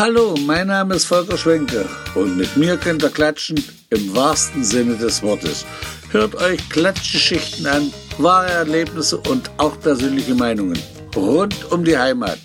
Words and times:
Hallo, 0.00 0.34
mein 0.46 0.68
Name 0.68 0.94
ist 0.94 1.04
Volker 1.04 1.36
Schwenke 1.36 1.86
und 2.14 2.38
mit 2.38 2.56
mir 2.56 2.78
könnt 2.78 3.02
ihr 3.02 3.10
klatschen 3.10 3.62
im 3.90 4.16
wahrsten 4.16 4.64
Sinne 4.64 4.96
des 4.96 5.22
Wortes. 5.22 5.66
Hört 6.10 6.36
euch 6.36 6.70
Klatschgeschichten 6.70 7.66
an, 7.66 7.92
wahre 8.16 8.48
Erlebnisse 8.48 9.18
und 9.18 9.50
auch 9.58 9.78
persönliche 9.78 10.34
Meinungen 10.34 10.78
rund 11.14 11.70
um 11.70 11.84
die 11.84 11.98
Heimat. 11.98 12.38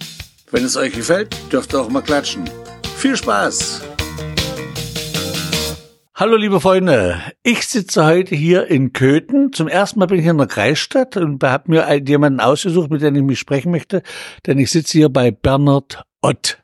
Wenn 0.52 0.66
es 0.66 0.76
euch 0.76 0.92
gefällt, 0.92 1.34
dürft 1.50 1.74
ihr 1.74 1.80
auch 1.80 1.88
mal 1.88 2.02
klatschen. 2.02 2.44
Viel 2.98 3.16
Spaß! 3.16 3.84
Hallo 6.14 6.36
liebe 6.36 6.60
Freunde, 6.60 7.22
ich 7.42 7.66
sitze 7.68 8.06
heute 8.06 8.36
hier 8.36 8.68
in 8.68 8.92
Köthen. 8.92 9.54
Zum 9.54 9.70
ersten 9.70 10.00
Mal 10.00 10.08
bin 10.08 10.20
ich 10.20 10.26
in 10.26 10.38
der 10.38 10.48
Kreisstadt 10.48 11.16
und 11.16 11.42
habe 11.42 11.72
mir 11.72 12.02
jemanden 12.06 12.42
ausgesucht, 12.42 12.92
mit 12.92 13.02
dem 13.02 13.16
ich 13.16 13.24
mich 13.24 13.40
sprechen 13.40 13.72
möchte, 13.72 14.02
denn 14.46 14.60
ich 14.60 14.72
sitze 14.72 14.98
hier 14.98 15.08
bei 15.08 15.32
Bernhard 15.32 16.04
Ott. 16.22 16.58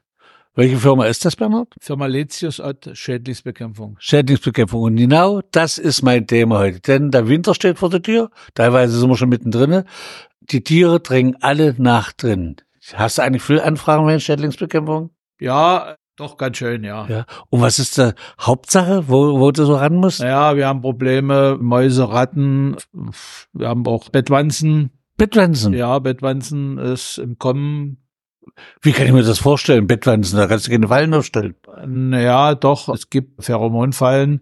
Welche 0.62 0.78
Firma 0.78 1.06
ist 1.08 1.26
das, 1.26 1.36
Bernhard? 1.36 1.70
Firma 1.80 2.06
Letius 2.06 2.60
Ott, 2.60 2.92
Schädlingsbekämpfung. 2.94 3.96
Schädlingsbekämpfung. 3.98 4.84
Und 4.84 4.96
genau 4.96 5.42
das 5.50 5.80
ist 5.80 6.04
mein 6.04 6.28
Thema 6.28 6.60
heute. 6.60 6.82
Denn 6.82 7.10
der 7.10 7.28
Winter 7.28 7.56
steht 7.56 7.80
vor 7.80 7.90
der 7.90 8.04
Tür. 8.04 8.30
Teilweise 8.54 9.00
sind 9.00 9.10
wir 9.10 9.18
schon 9.18 9.30
mittendrin. 9.30 9.86
Die 10.40 10.64
Tiere 10.64 11.00
drängen 11.00 11.36
alle 11.42 11.74
nach 11.80 12.14
drin. 12.14 12.58
Hast 12.94 13.18
du 13.18 13.24
eigentlich 13.24 13.42
viele 13.42 13.64
Anfragen 13.64 14.06
bei 14.06 14.20
Schädlingsbekämpfung? 14.20 15.10
Ja, 15.40 15.96
doch 16.16 16.38
ganz 16.38 16.58
schön, 16.58 16.84
ja. 16.84 17.08
ja. 17.08 17.26
Und 17.50 17.62
was 17.62 17.80
ist 17.80 17.98
die 17.98 18.12
Hauptsache, 18.40 19.06
wo, 19.08 19.40
wo 19.40 19.50
du 19.50 19.66
so 19.66 19.78
ran 19.78 19.96
musst? 19.96 20.20
Ja, 20.20 20.56
wir 20.56 20.68
haben 20.68 20.82
Probleme, 20.82 21.58
Mäuse, 21.60 22.08
Ratten, 22.08 22.76
wir 23.52 23.68
haben 23.68 23.88
auch 23.88 24.10
Bettwanzen. 24.10 24.92
Bettwanzen? 25.18 25.74
Ja, 25.74 25.98
Bettwanzen 25.98 26.78
ist 26.78 27.18
im 27.18 27.40
Kommen. 27.40 28.01
Wie 28.82 28.92
kann 28.92 29.06
ich 29.06 29.14
mir 29.14 29.24
das 29.24 29.40
vorstellen? 29.40 29.88
Bettwanzen, 29.88 30.38
da 30.38 30.48
kannst 30.48 30.68
du 30.68 30.72
keine 30.72 30.88
Fallen 30.88 31.14
aufstellen. 31.14 31.56
Naja, 31.86 32.56
doch, 32.56 32.90
es 32.90 33.10
gibt 33.10 33.44
Pheromonfallen, 33.44 34.42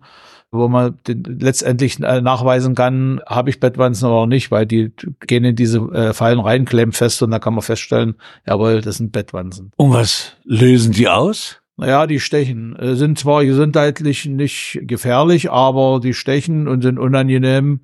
wo 0.51 0.67
man 0.67 0.97
den, 1.07 1.23
letztendlich 1.39 1.99
äh, 1.99 2.21
nachweisen 2.21 2.75
kann, 2.75 3.21
habe 3.25 3.49
ich 3.49 3.59
Bettwanzen 3.59 4.09
oder 4.09 4.27
nicht, 4.27 4.51
weil 4.51 4.65
die 4.65 4.91
gehen 5.27 5.43
in 5.43 5.55
diese 5.55 5.79
äh, 5.93 6.13
Fallen 6.13 6.39
rein, 6.39 6.65
klemmen 6.65 6.93
fest 6.93 7.21
und 7.21 7.31
da 7.31 7.39
kann 7.39 7.53
man 7.53 7.61
feststellen, 7.61 8.15
jawohl, 8.47 8.81
das 8.81 8.97
sind 8.97 9.11
Bettwanzen. 9.11 9.71
Und 9.77 9.93
was 9.93 10.33
lösen 10.43 10.91
die 10.93 11.07
aus? 11.07 11.61
Naja, 11.77 12.07
die 12.07 12.19
stechen. 12.19 12.75
Äh, 12.75 12.95
sind 12.95 13.17
zwar 13.17 13.45
gesundheitlich 13.45 14.25
nicht 14.25 14.79
gefährlich, 14.81 15.49
aber 15.49 16.01
die 16.01 16.13
stechen 16.13 16.67
und 16.67 16.81
sind 16.81 16.99
unangenehm 16.99 17.81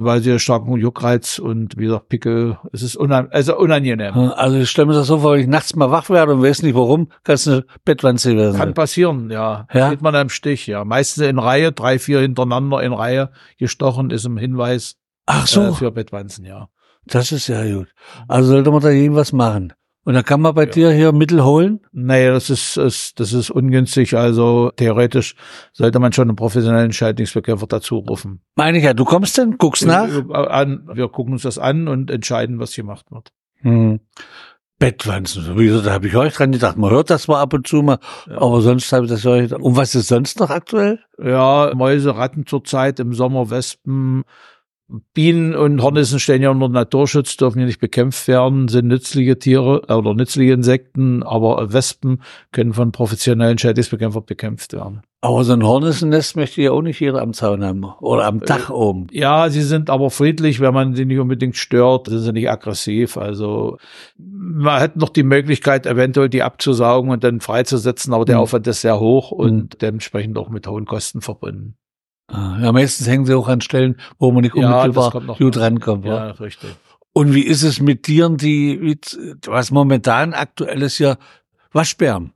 weil 0.00 0.22
sie 0.22 0.38
starken 0.38 0.76
Juckreiz 0.76 1.38
und 1.38 1.76
wie 1.76 1.84
gesagt 1.84 2.08
Pickel. 2.08 2.58
Es 2.72 2.82
ist 2.82 2.96
unan 2.96 3.28
also 3.30 3.56
unangenehm. 3.56 4.14
Also 4.14 4.58
ich 4.58 4.70
stelle 4.70 4.86
mir 4.86 4.94
das 4.94 5.06
so 5.06 5.18
vor, 5.18 5.34
wenn 5.34 5.40
ich 5.40 5.46
nachts 5.46 5.76
mal 5.76 5.90
wach 5.90 6.10
werde 6.10 6.34
und 6.34 6.42
weiß 6.42 6.62
nicht 6.62 6.74
warum, 6.74 7.08
kannst 7.22 7.46
du 7.46 7.50
eine 7.50 7.64
Bettwanze 7.84 8.36
werden. 8.36 8.56
Kann 8.56 8.74
passieren, 8.74 9.30
ja. 9.30 9.66
ja. 9.72 9.90
Sieht 9.90 10.02
man 10.02 10.14
am 10.14 10.28
Stich, 10.28 10.66
ja. 10.66 10.84
Meistens 10.84 11.24
in 11.24 11.38
Reihe, 11.38 11.72
drei, 11.72 11.98
vier 11.98 12.20
hintereinander 12.20 12.82
in 12.82 12.92
Reihe 12.92 13.30
gestochen, 13.58 14.10
ist 14.10 14.24
im 14.24 14.36
Hinweis 14.36 14.96
Ach 15.26 15.46
so. 15.46 15.62
Äh, 15.62 15.72
für 15.72 15.90
Bettwanzen, 15.90 16.44
ja. 16.44 16.68
Das 17.06 17.32
ist 17.32 17.48
ja 17.48 17.62
gut. 17.64 17.88
Also 18.28 18.50
sollte 18.50 18.70
man 18.70 18.80
da 18.80 18.90
irgendwas 18.90 19.32
machen. 19.32 19.72
Und 20.04 20.14
dann 20.14 20.24
kann 20.24 20.40
man 20.40 20.54
bei 20.54 20.64
ja. 20.64 20.70
dir 20.70 20.90
hier 20.92 21.12
Mittel 21.12 21.44
holen? 21.44 21.80
Nee, 21.92 22.28
das 22.28 22.48
ist, 22.48 22.76
ist, 22.78 23.20
das 23.20 23.32
ist 23.32 23.50
ungünstig. 23.50 24.16
Also 24.16 24.70
theoretisch 24.74 25.34
sollte 25.72 25.98
man 25.98 26.12
schon 26.12 26.28
einen 26.28 26.36
professionellen 26.36 26.92
Schädlingsbekämpfer 26.92 27.66
dazu 27.66 27.98
rufen. 27.98 28.40
Meine 28.56 28.78
ich 28.78 28.84
ja, 28.84 28.94
du 28.94 29.04
kommst 29.04 29.36
denn, 29.36 29.58
guckst 29.58 29.84
nach? 29.84 30.08
An, 30.30 30.88
wir 30.92 31.08
gucken 31.08 31.34
uns 31.34 31.42
das 31.42 31.58
an 31.58 31.86
und 31.86 32.10
entscheiden, 32.10 32.58
was 32.58 32.74
gemacht 32.74 33.06
wird. 33.10 33.32
Hm. 33.60 34.00
Bettwanzen, 34.78 35.58
wie 35.58 35.66
gesagt, 35.66 35.86
da 35.86 35.92
habe 35.92 36.06
ich 36.06 36.16
euch 36.16 36.32
dran 36.32 36.52
gedacht. 36.52 36.78
Man 36.78 36.90
hört 36.90 37.10
das 37.10 37.28
mal 37.28 37.38
ab 37.38 37.52
und 37.52 37.66
zu 37.66 37.82
mal, 37.82 37.98
ja. 38.26 38.40
aber 38.40 38.62
sonst 38.62 38.90
habe 38.94 39.04
ich 39.04 39.10
das 39.10 39.26
euch. 39.26 39.52
Und 39.52 39.76
was 39.76 39.94
ist 39.94 40.08
sonst 40.08 40.40
noch 40.40 40.48
aktuell? 40.48 41.00
Ja, 41.22 41.70
Mäuse, 41.74 42.16
Ratten 42.16 42.46
zurzeit, 42.46 42.98
im 42.98 43.12
Sommer 43.12 43.50
Wespen, 43.50 44.24
Bienen 45.14 45.54
und 45.54 45.82
Hornissen 45.82 46.18
stehen 46.18 46.42
ja 46.42 46.50
unter 46.50 46.68
Naturschutz, 46.68 47.36
dürfen 47.36 47.60
ja 47.60 47.66
nicht 47.66 47.80
bekämpft 47.80 48.26
werden, 48.28 48.68
sind 48.68 48.88
nützliche 48.88 49.38
Tiere 49.38 49.82
äh, 49.88 49.92
oder 49.94 50.14
nützliche 50.14 50.52
Insekten, 50.52 51.22
aber 51.22 51.72
Wespen 51.72 52.22
können 52.52 52.72
von 52.72 52.92
professionellen 52.92 53.58
Schädlingsbekämpfern 53.58 54.24
bekämpft 54.24 54.72
werden. 54.72 55.02
Aber 55.22 55.44
so 55.44 55.52
ein 55.52 55.62
Hornissennest 55.62 56.34
möchte 56.36 56.62
ja 56.62 56.72
auch 56.72 56.80
nicht 56.80 56.98
jeder 56.98 57.20
am 57.20 57.34
Zaun 57.34 57.62
haben 57.62 57.84
oder 57.84 58.24
am 58.24 58.40
Dach 58.40 58.70
äh, 58.70 58.72
oben. 58.72 59.06
Ja, 59.12 59.50
sie 59.50 59.62
sind 59.62 59.90
aber 59.90 60.10
friedlich, 60.10 60.60
wenn 60.60 60.72
man 60.72 60.94
sie 60.94 61.04
nicht 61.04 61.18
unbedingt 61.18 61.56
stört, 61.56 62.08
sind 62.08 62.20
sie 62.20 62.32
nicht 62.32 62.50
aggressiv. 62.50 63.16
Also 63.16 63.76
man 64.16 64.80
hätte 64.80 64.98
noch 64.98 65.10
die 65.10 65.22
Möglichkeit, 65.22 65.86
eventuell 65.86 66.30
die 66.30 66.42
abzusaugen 66.42 67.10
und 67.10 67.22
dann 67.22 67.40
freizusetzen, 67.40 68.14
aber 68.14 68.24
der 68.24 68.36
mhm. 68.36 68.42
Aufwand 68.42 68.66
ist 68.66 68.80
sehr 68.80 68.98
hoch 68.98 69.30
und 69.30 69.74
mhm. 69.74 69.78
dementsprechend 69.80 70.38
auch 70.38 70.48
mit 70.48 70.66
hohen 70.66 70.86
Kosten 70.86 71.20
verbunden. 71.20 71.76
Ah, 72.32 72.58
ja, 72.60 72.72
meistens 72.72 73.08
hängen 73.08 73.26
sie 73.26 73.34
auch 73.34 73.48
an 73.48 73.60
Stellen, 73.60 73.96
wo 74.18 74.30
man 74.30 74.42
nicht 74.42 74.54
unmittelbar 74.54 75.12
ja, 75.14 75.34
gut 75.34 75.56
rankommt. 75.56 76.04
Ja, 76.04 76.28
ja, 76.28 76.30
richtig. 76.32 76.76
Und 77.12 77.34
wie 77.34 77.42
ist 77.42 77.62
es 77.62 77.80
mit 77.80 78.04
Tieren, 78.04 78.36
die, 78.36 78.96
was 79.46 79.70
momentan 79.70 80.32
aktuell 80.32 80.82
ist 80.82 80.98
ja 80.98 81.16
Waschbären? 81.72 82.32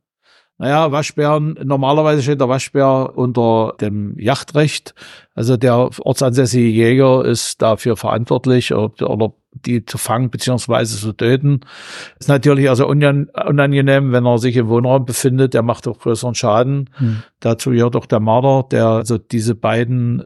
Naja, 0.64 0.90
Waschbären, 0.92 1.58
normalerweise 1.62 2.22
steht 2.22 2.40
der 2.40 2.48
Waschbär 2.48 3.12
unter 3.16 3.74
dem 3.82 4.18
Yachtrecht. 4.18 4.94
Also 5.34 5.58
der 5.58 5.90
ortsansässige 6.00 6.66
Jäger 6.66 7.22
ist 7.22 7.60
dafür 7.60 7.98
verantwortlich 7.98 8.72
oder, 8.72 9.10
oder 9.10 9.34
die 9.52 9.84
zu 9.84 9.98
fangen 9.98 10.30
beziehungsweise 10.30 10.96
zu 10.96 11.12
töten. 11.12 11.60
Ist 12.18 12.30
natürlich 12.30 12.70
also 12.70 12.88
unangenehm, 12.88 14.12
wenn 14.12 14.24
er 14.24 14.38
sich 14.38 14.56
im 14.56 14.68
Wohnraum 14.68 15.04
befindet. 15.04 15.52
Der 15.52 15.60
macht 15.60 15.86
auch 15.86 15.98
größeren 15.98 16.34
Schaden. 16.34 16.88
Hm. 16.94 17.22
Dazu 17.40 17.68
gehört 17.68 17.94
auch 17.94 18.06
der 18.06 18.20
Marder, 18.20 18.66
der 18.70 18.86
also 18.86 19.18
diese 19.18 19.54
beiden 19.54 20.24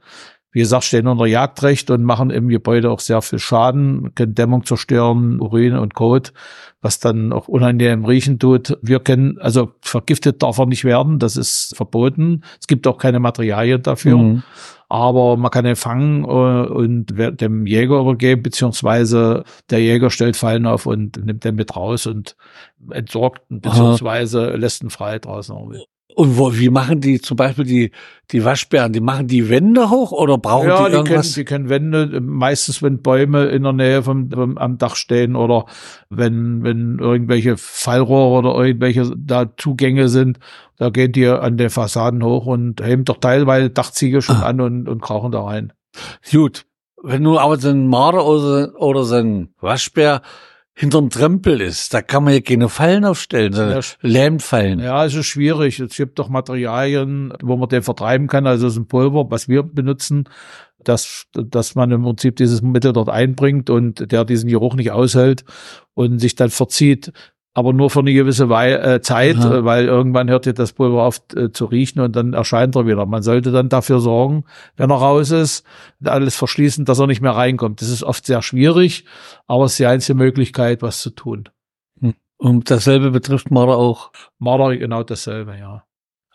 wie 0.50 0.60
gesagt, 0.60 0.84
stehen 0.84 1.06
unter 1.06 1.26
Jagdrecht 1.26 1.91
und 1.91 2.04
machen 2.04 2.31
im 2.31 2.48
Gebäude 2.48 2.91
auch 2.91 3.00
sehr 3.00 3.20
viel 3.20 3.38
Schaden, 3.38 4.14
können 4.14 4.34
Dämmung 4.34 4.64
zerstören, 4.64 5.41
Urin 5.41 5.76
und 5.76 5.94
Kot, 5.94 6.32
was 6.81 7.00
dann 7.00 7.32
auch 7.32 7.48
unangenehm 7.48 8.04
riechen 8.04 8.38
tut. 8.38 8.78
Wir 8.81 9.00
können, 9.00 9.38
also 9.38 9.72
vergiftet 9.82 10.42
darf 10.42 10.59
er 10.59 10.66
nicht 10.66 10.84
werden, 10.84 11.19
das 11.19 11.36
ist 11.36 11.76
verboten. 11.76 12.44
Es 12.60 12.66
gibt 12.66 12.86
auch 12.86 12.97
keine 12.97 13.20
Materialien 13.20 13.82
dafür. 13.82 14.16
Mhm. 14.16 14.42
Aber 14.88 15.36
man 15.36 15.50
kann 15.50 15.66
ihn 15.66 15.76
fangen 15.76 16.25
äh, 16.25 16.26
und 16.26 17.06
dem 17.10 17.66
Jäger 17.66 18.00
übergeben, 18.00 18.42
beziehungsweise 18.42 19.44
der 19.69 19.80
Jäger 19.80 20.09
stellt 20.09 20.36
Fallen 20.36 20.65
auf 20.65 20.86
und 20.86 21.22
nimmt 21.22 21.44
den 21.44 21.56
mit 21.56 21.76
raus 21.76 22.06
und 22.06 22.36
entsorgt, 22.91 23.42
beziehungsweise 23.50 24.53
lässt 24.53 24.82
ihn 24.82 24.88
frei 24.88 25.19
draußen. 25.19 25.54
Und 26.15 26.37
wo, 26.37 26.53
wie 26.55 26.71
machen 26.71 27.01
die 27.01 27.21
zum 27.21 27.37
Beispiel 27.37 27.65
die, 27.65 27.91
die 28.33 28.45
Waschbären? 28.45 28.93
Die 28.93 29.01
machen 29.01 29.29
die 29.29 29.49
Wände 29.49 29.91
hoch 29.91 30.11
oder 30.11 30.39
brauchen 30.39 30.69
ja, 30.69 30.89
die 30.89 30.95
irgendwas? 30.95 31.37
Ja, 31.37 31.41
die 31.41 31.45
können, 31.45 31.69
Wände, 31.69 32.21
meistens 32.21 32.83
wenn 32.83 33.03
Bäume 33.03 33.45
in 33.47 33.63
der 33.63 33.73
Nähe 33.75 34.03
vom, 34.03 34.31
vom, 34.31 34.59
am 34.59 34.79
Dach 34.79 34.97
stehen 34.97 35.37
oder 35.37 35.67
wenn, 36.09 36.65
wenn 36.65 36.99
irgendwelche 36.99 37.57
Fallrohre 37.57 38.39
oder 38.39 38.65
irgendwelche 38.65 39.13
da 39.17 39.55
Zugänge 39.57 40.09
sind, 40.09 40.39
da 40.79 40.91
gehen 40.91 41.13
die 41.13 41.27
an 41.27 41.57
den 41.57 41.71
Fassaden 41.71 42.25
hoch 42.25 42.47
und 42.47 42.85
heben 42.85 43.05
doch 43.05 43.19
teilweise 43.19 43.71
Dachziegel 43.71 44.23
schon 44.23 44.37
ah. 44.37 44.47
an 44.47 44.61
und, 44.61 44.89
und 44.89 45.03
krauchen 45.03 45.31
da 45.31 45.43
rein. 45.43 45.73
Gut. 46.33 46.65
Wenn 47.01 47.23
du 47.23 47.39
aber 47.39 47.59
so 47.59 47.69
ein 47.69 47.87
Marder 47.87 48.27
oder, 48.27 48.73
oder 48.81 49.05
so 49.05 49.17
ein 49.17 49.55
Waschbär 49.61 50.23
hinterm 50.78 51.11
Trempel 51.11 51.61
ist. 51.61 51.93
Da 51.93 52.03
kann 52.03 52.22
man 52.22 52.34
ja 52.34 52.41
keine 52.41 52.69
Fallen 52.69 53.05
aufstellen, 53.05 53.53
sondern 53.53 53.81
ja, 53.81 53.87
Lähmfallen. 54.00 54.78
Ja, 54.78 55.05
es 55.05 55.15
ist 55.15 55.27
schwierig. 55.27 55.81
Es 55.81 55.97
gibt 55.97 56.21
doch 56.21 56.28
Materialien, 56.28 57.33
wo 57.43 57.56
man 57.56 57.69
den 57.69 57.83
vertreiben 57.83 58.28
kann. 58.28 58.47
Also 58.47 58.69
es 58.69 58.75
ist 58.75 58.78
ein 58.78 58.87
Pulver, 58.87 59.28
was 59.28 59.49
wir 59.49 59.65
benutzen, 59.65 60.28
dass, 60.78 61.27
dass 61.33 61.75
man 61.75 61.91
im 61.91 62.05
Prinzip 62.05 62.37
dieses 62.37 62.62
Mittel 62.62 62.93
dort 62.93 63.09
einbringt 63.09 63.71
und 63.71 64.12
der 64.12 64.25
diesen 64.25 64.49
Geruch 64.49 64.77
nicht 64.77 64.93
aushält 64.93 65.44
und 65.94 66.21
sich 66.21 66.36
dann 66.36 66.51
verzieht 66.51 67.13
aber 67.54 67.72
nur 67.72 67.91
für 67.91 68.00
eine 68.00 68.12
gewisse 68.12 68.48
Wei 68.48 68.72
äh, 68.72 69.00
Zeit, 69.00 69.36
Aha. 69.36 69.65
weil 69.65 69.86
irgendwann 69.86 70.30
hört 70.30 70.47
ja 70.47 70.53
das 70.53 70.72
Pulver 70.72 71.03
auf 71.03 71.21
äh, 71.34 71.50
zu 71.50 71.65
riechen 71.65 72.00
und 72.00 72.15
dann 72.15 72.33
erscheint 72.33 72.77
er 72.77 72.86
wieder. 72.86 73.04
Man 73.06 73.22
sollte 73.22 73.50
dann 73.50 73.68
dafür 73.68 73.98
sorgen, 74.00 74.45
wenn 74.77 74.91
er 74.91 74.97
raus 74.97 75.30
ist, 75.30 75.65
alles 76.04 76.36
verschließen, 76.36 76.84
dass 76.84 76.98
er 77.00 77.06
nicht 77.06 77.21
mehr 77.21 77.33
reinkommt. 77.33 77.80
Das 77.80 77.89
ist 77.89 78.04
oft 78.04 78.27
sehr 78.27 78.42
schwierig, 78.42 79.04
aber 79.47 79.65
es 79.65 79.72
ist 79.72 79.78
die 79.80 79.86
einzige 79.86 80.16
Möglichkeit, 80.16 80.83
was 80.83 81.00
zu 81.00 81.10
tun. 81.10 81.48
Hm. 82.00 82.15
Und 82.36 82.71
dasselbe 82.71 83.10
betrifft 83.10 83.51
Marder 83.51 83.77
auch. 83.77 84.12
Marder 84.39 84.77
genau 84.77 85.03
dasselbe, 85.03 85.56
ja. 85.59 85.88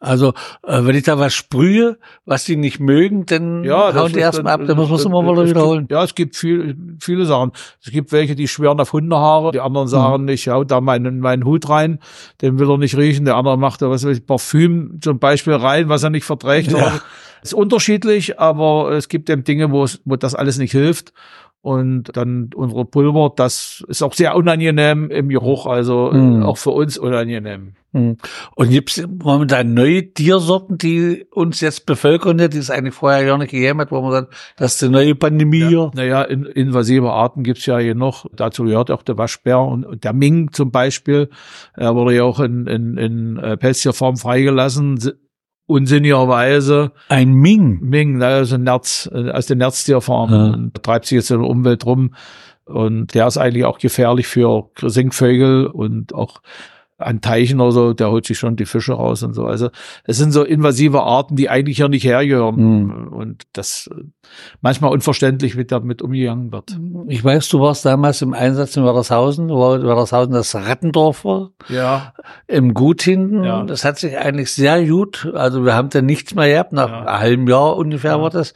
Also, 0.04 0.34
äh, 0.68 0.84
wenn 0.84 0.98
ich 0.98 1.04
da 1.04 1.18
was 1.18 1.34
sprühe, 1.34 1.98
was 2.26 2.44
die 2.44 2.58
nicht 2.58 2.82
mögen, 2.82 3.26
dann 3.26 3.64
ja, 3.64 3.94
hauen 3.96 4.12
die 4.12 4.20
erstmal 4.20 4.54
ab, 4.54 4.62
dann 4.68 4.76
muss 4.76 4.90
man 4.90 5.00
es 5.00 5.06
immer 5.06 5.24
wieder 5.24 5.48
wiederholen. 5.48 5.80
Gibt, 5.84 5.92
ja, 5.94 6.04
es 6.04 6.14
gibt 6.14 6.36
viel, 6.36 6.76
viele 7.00 7.26
Sachen. 7.26 7.54
Es 7.82 7.90
gibt 7.90 8.12
welche, 8.12 8.36
die 8.36 8.50
schwören 8.50 8.82
auf 8.82 8.92
Hundehaare, 8.92 9.54
die 9.54 9.62
anderen 9.62 9.88
sagen, 9.88 10.24
mhm. 10.24 10.30
ich 10.30 10.50
hau 10.50 10.66
da 10.66 10.82
meinen, 10.82 11.22
meinen 11.22 11.46
Hut 11.46 11.70
rein, 11.70 12.00
den 12.42 12.60
will 12.60 12.70
er 12.70 12.78
nicht 12.78 12.98
riechen, 12.98 13.24
der 13.24 13.38
andere 13.38 13.58
macht 13.58 13.82
da 13.82 13.90
was 13.90 14.06
weiß 14.06 14.18
ich, 14.18 14.26
Parfüm 14.26 15.00
zum 15.00 15.20
Beispiel 15.20 15.54
rein, 15.54 15.88
was 15.88 16.04
er 16.04 16.10
nicht 16.10 16.26
verträgt. 16.26 16.74
Ja. 16.74 17.00
Ist 17.42 17.54
unterschiedlich, 17.54 18.40
aber 18.42 18.92
es 18.92 19.08
gibt 19.08 19.30
eben 19.30 19.46
Dinge, 19.46 19.72
wo, 19.72 19.86
es, 19.86 20.02
wo 20.04 20.18
das 20.18 20.36
alles 20.36 20.58
nicht 20.58 20.74
hilft. 20.74 21.14
Und 21.63 22.18
dann 22.18 22.50
unsere 22.54 22.83
Pulver, 22.83 23.31
das 23.33 23.86
ist 23.88 24.04
auch 24.04 24.12
sehr 24.13 24.36
unangenehm 24.36 25.10
im 25.10 25.30
Geruch, 25.30 25.65
also 25.65 26.12
Mhm. 26.12 26.44
auch 26.44 26.57
für 26.57 26.71
uns 26.71 26.98
unangenehm. 26.98 27.75
Und 27.94 28.69
gibt's 28.69 29.01
momentan 29.07 29.74
neue 29.74 30.12
Tiersorten, 30.13 30.77
die 30.77 31.25
uns 31.31 31.62
jetzt 31.62 31.86
bevölkern, 31.86 32.38
die 32.38 32.57
es 32.57 32.69
eigentlich 32.69 32.95
vorher 32.95 33.24
gar 33.24 33.38
nicht 33.38 33.51
gegeben 33.51 33.80
hat, 33.80 33.92
wo 33.92 34.01
man 34.01 34.12
sagt, 34.12 34.33
das 34.57 34.75
ist 34.75 34.83
eine 34.83 34.92
neue 34.92 35.15
Pandemie 35.15 35.63
hier. 35.68 35.92
Naja, 35.94 36.24
in, 36.24 36.44
invasive 36.44 37.12
Arten 37.12 37.44
gibt's 37.44 37.66
ja 37.66 37.77
hier 37.77 37.95
noch. 37.95 38.25
Dazu 38.36 38.63
gehört 38.63 38.92
auch 38.92 39.04
der 39.04 39.18
Waschbär 39.18 39.59
und, 39.59 39.86
und 39.86 40.04
der 40.04 40.12
Ming 40.13 40.51
zum 40.51 40.71
Beispiel. 40.71 41.30
Er 41.75 41.95
wurde 41.95 42.16
ja 42.16 42.24
auch 42.24 42.39
in, 42.42 42.68
in, 42.68 42.98
in 42.98 43.38
äh, 43.38 43.56
Pelztierform 43.57 44.18
freigelassen. 44.18 45.00
Unsinnigerweise. 45.65 46.92
Ein 47.10 47.33
Ming. 47.33 47.80
Ming, 47.81 48.21
also 48.21 48.56
ein 48.56 48.63
Nerz, 48.63 49.10
äh, 49.13 49.31
aus 49.31 49.45
den 49.45 49.60
Nerztierfarmen. 49.60 50.36
Ja. 50.36 50.54
Und 50.54 50.83
treibt 50.83 51.06
sich 51.06 51.18
jetzt 51.18 51.31
in 51.31 51.39
der 51.39 51.50
Umwelt 51.50 51.86
rum. 51.86 52.15
Und 52.65 53.13
der 53.13 53.27
ist 53.27 53.38
eigentlich 53.38 53.65
auch 53.65 53.80
gefährlich 53.80 54.27
für 54.27 54.69
Singvögel 54.81 55.68
und 55.68 56.13
auch 56.13 56.42
an 57.06 57.22
Teichen 57.22 57.60
oder 57.62 57.72
so, 57.72 57.94
der 57.94 58.10
holt 58.12 58.26
sich 58.26 58.38
schon 58.40 58.56
die 58.56 58.66
Fische 58.66 58.94
raus 58.94 59.24
und 59.24 59.34
so. 59.34 59.46
Also 59.46 59.70
es 60.04 60.18
sind 60.18 60.32
so 60.32 60.44
invasive 60.44 61.02
Arten, 61.04 61.36
die 61.36 61.50
eigentlich 61.50 61.78
hier 61.78 61.90
nicht 61.90 62.04
hergehören. 62.04 62.56
Mhm. 62.56 63.08
Und 63.10 63.44
das 63.54 63.90
manchmal 64.62 64.92
unverständlich, 64.92 65.58
wie 65.58 65.66
damit 65.66 66.02
umgegangen 66.02 66.52
wird. 66.52 66.78
Ich 67.08 67.24
weiß, 67.24 67.50
du 67.50 67.60
warst 67.60 67.86
damals 67.86 68.22
im 68.22 68.34
Einsatz 68.34 68.76
in 68.78 68.84
Werdershausen, 68.84 69.50
wo 69.50 69.60
Werdershausen 69.82 70.34
das 70.34 70.56
Rattendorf 70.56 71.26
war, 71.26 71.52
Ja, 71.70 72.14
im 72.48 72.74
Gut 72.74 73.02
hinten. 73.02 73.44
Ja. 73.44 73.64
Das 73.64 73.86
hat 73.86 74.00
sich 74.00 74.18
eigentlich 74.18 74.52
sehr 74.52 74.86
gut, 74.86 75.32
also 75.34 75.64
wir 75.66 75.74
haben 75.76 75.90
da 75.90 76.02
nichts 76.02 76.34
mehr 76.36 76.50
gehabt, 76.50 76.74
nach 76.74 76.90
Ja. 76.90 77.00
einem 77.06 77.20
halben 77.20 77.48
Jahr 77.48 77.76
ungefähr 77.78 78.12
Ja. 78.12 78.22
war 78.22 78.30
das. 78.30 78.54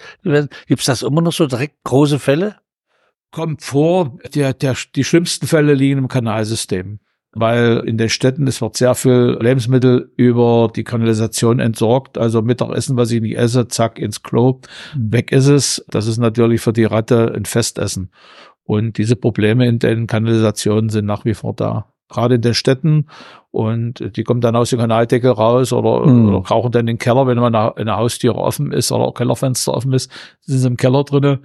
Gibt's 0.68 0.86
das 0.86 1.02
immer 1.04 1.22
noch 1.22 1.34
so 1.34 1.46
direkt 1.48 1.84
große 1.84 2.20
Fälle? 2.20 2.56
kommt 3.30 3.62
vor, 3.62 4.18
der, 4.34 4.54
der, 4.54 4.76
die 4.96 5.04
schlimmsten 5.04 5.48
Fälle 5.48 5.74
liegen 5.74 5.98
im 6.00 6.08
Kanalsystem. 6.08 7.00
Weil 7.40 7.84
in 7.86 7.98
den 7.98 8.10
Städten, 8.10 8.48
es 8.48 8.62
wird 8.62 8.76
sehr 8.78 8.96
viel 8.96 9.38
Lebensmittel 9.40 10.12
über 10.16 10.72
die 10.76 10.84
Kanalisation 10.84 11.60
entsorgt. 11.60 12.18
Also 12.18 12.42
Mittagessen, 12.42 12.98
was 12.98 13.12
ich 13.12 13.22
nicht 13.22 13.38
esse, 13.38 13.68
zack, 13.68 14.00
ins 14.00 14.24
Klo. 14.24 14.60
Weg 14.98 15.32
ist 15.32 15.48
es. 15.48 15.86
Das 15.90 16.08
ist 16.08 16.18
natürlich 16.18 16.62
für 16.62 16.74
die 16.74 16.86
Ratte 16.86 17.32
ein 17.36 17.46
Festessen. 17.46 18.12
Und 18.64 18.98
diese 18.98 19.16
Probleme 19.16 19.68
in 19.68 19.80
den 19.80 20.08
Kanalisationen 20.08 20.90
sind 20.90 21.06
nach 21.06 21.26
wie 21.26 21.34
vor 21.34 21.54
da. 21.54 21.86
Gerade 22.10 22.36
in 22.36 22.42
den 22.42 22.54
Städten. 22.54 23.08
Und 23.52 24.16
die 24.16 24.24
kommen 24.24 24.42
dann 24.42 24.56
aus 24.56 24.70
dem 24.70 24.80
Kanaldeckel 24.80 25.32
raus 25.32 25.74
oder, 25.74 26.06
Mhm. 26.06 26.30
oder 26.30 26.48
rauchen 26.48 26.72
dann 26.72 26.82
in 26.82 26.88
den 26.88 26.98
Keller, 26.98 27.28
wenn 27.28 27.38
man 27.38 27.54
eine, 27.56 27.98
Haustüre 27.98 28.36
offen 28.36 28.72
ist 28.72 28.92
oder 28.92 29.12
Kellerfenster 29.14 29.74
offen 29.74 29.94
ist, 29.94 30.12
sind 30.42 30.60
sie 30.60 30.68
im 30.68 30.78
Keller 30.78 31.04
drinne. 31.04 31.40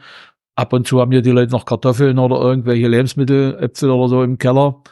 Ab 0.54 0.72
und 0.72 0.86
zu 0.86 1.00
haben 1.00 1.12
hier 1.12 1.22
die 1.22 1.30
Leute 1.30 1.52
noch 1.52 1.64
Kartoffeln 1.64 2.18
oder 2.18 2.40
irgendwelche 2.40 2.86
Lebensmittel, 2.86 3.56
Äpfel 3.60 3.90
oder 3.90 4.08
so 4.08 4.22
im 4.22 4.38
Keller. 4.38 4.82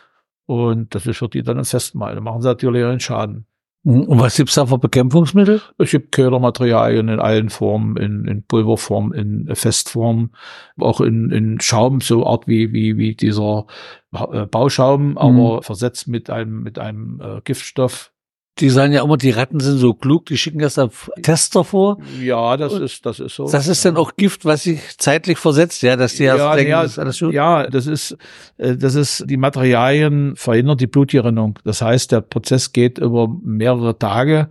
Und 0.50 0.97
das 0.97 1.06
ist 1.06 1.19
für 1.19 1.29
die 1.29 1.44
dann 1.44 1.58
ein 1.58 1.64
Festmahl. 1.64 2.17
Da 2.17 2.20
machen 2.20 2.43
sie 2.43 2.49
natürlich 2.49 2.85
einen 2.85 2.99
Schaden. 2.99 3.47
Und 3.85 4.19
was 4.19 4.37
gibt's 4.37 4.56
da 4.56 4.67
für 4.67 4.79
Bekämpfungsmittel? 4.79 5.62
Es 5.79 5.93
gibt 5.93 6.11
Ködermaterialien 6.11 7.08
in 7.08 7.20
allen 7.20 7.50
Formen, 7.50 7.97
in, 7.97 8.25
in 8.25 8.43
Pulverform, 8.43 9.12
in 9.12 9.49
Festform, 9.55 10.31
auch 10.76 11.00
in, 11.00 11.31
in 11.31 11.61
Schaum, 11.61 12.00
so 12.00 12.26
Art 12.26 12.49
wie, 12.49 12.73
wie, 12.73 12.99
wie 12.99 13.14
dieser 13.14 13.67
äh, 14.12 14.47
Bauschaum, 14.47 15.17
aber 15.17 15.62
versetzt 15.62 16.08
mit 16.08 16.31
einem, 16.31 16.64
mit 16.64 16.81
einem 16.81 17.20
äh, 17.23 17.41
Giftstoff. 17.44 18.10
Die 18.58 18.69
sagen 18.69 18.93
ja 18.93 19.02
immer, 19.02 19.17
die 19.17 19.31
Ratten 19.31 19.58
sind 19.61 19.79
so 19.79 19.94
klug, 19.94 20.26
die 20.26 20.37
schicken 20.37 20.58
das 20.58 20.79
auf 20.79 21.11
Tester 21.23 21.64
vor. 21.64 21.99
Ja, 22.20 22.56
das 22.58 22.75
ist, 22.75 23.06
das 23.06 23.19
ist 23.20 23.37
so. 23.37 23.49
Das 23.50 23.69
ist 23.69 23.85
dann 23.85 23.97
auch 23.97 24.17
Gift, 24.17 24.44
was 24.44 24.64
sich 24.64 24.99
zeitlich 24.99 25.38
versetzt, 25.38 25.82
ja, 25.82 25.97
dass 25.97 26.17
die 26.17 26.25
erst 26.25 26.41
ja, 26.41 26.55
denken, 26.56 26.70
ja, 26.73 26.82
das 26.82 26.93
ist 26.93 26.99
alles 26.99 27.19
gut. 27.20 27.32
ja, 27.32 27.67
das 27.69 27.87
ist, 27.87 28.19
äh, 28.58 28.76
das 28.76 28.97
ist, 28.97 29.25
die 29.31 29.38
Materialien 29.38 30.35
verhindern 30.37 30.76
die 30.76 30.88
Blutgerinnung. 30.88 31.58
Das 31.64 31.81
heißt, 31.81 32.12
der 32.12 32.20
Prozess 32.20 32.73
geht 32.73 32.99
über 32.99 33.29
mehrere 33.43 33.99
Tage 33.99 34.50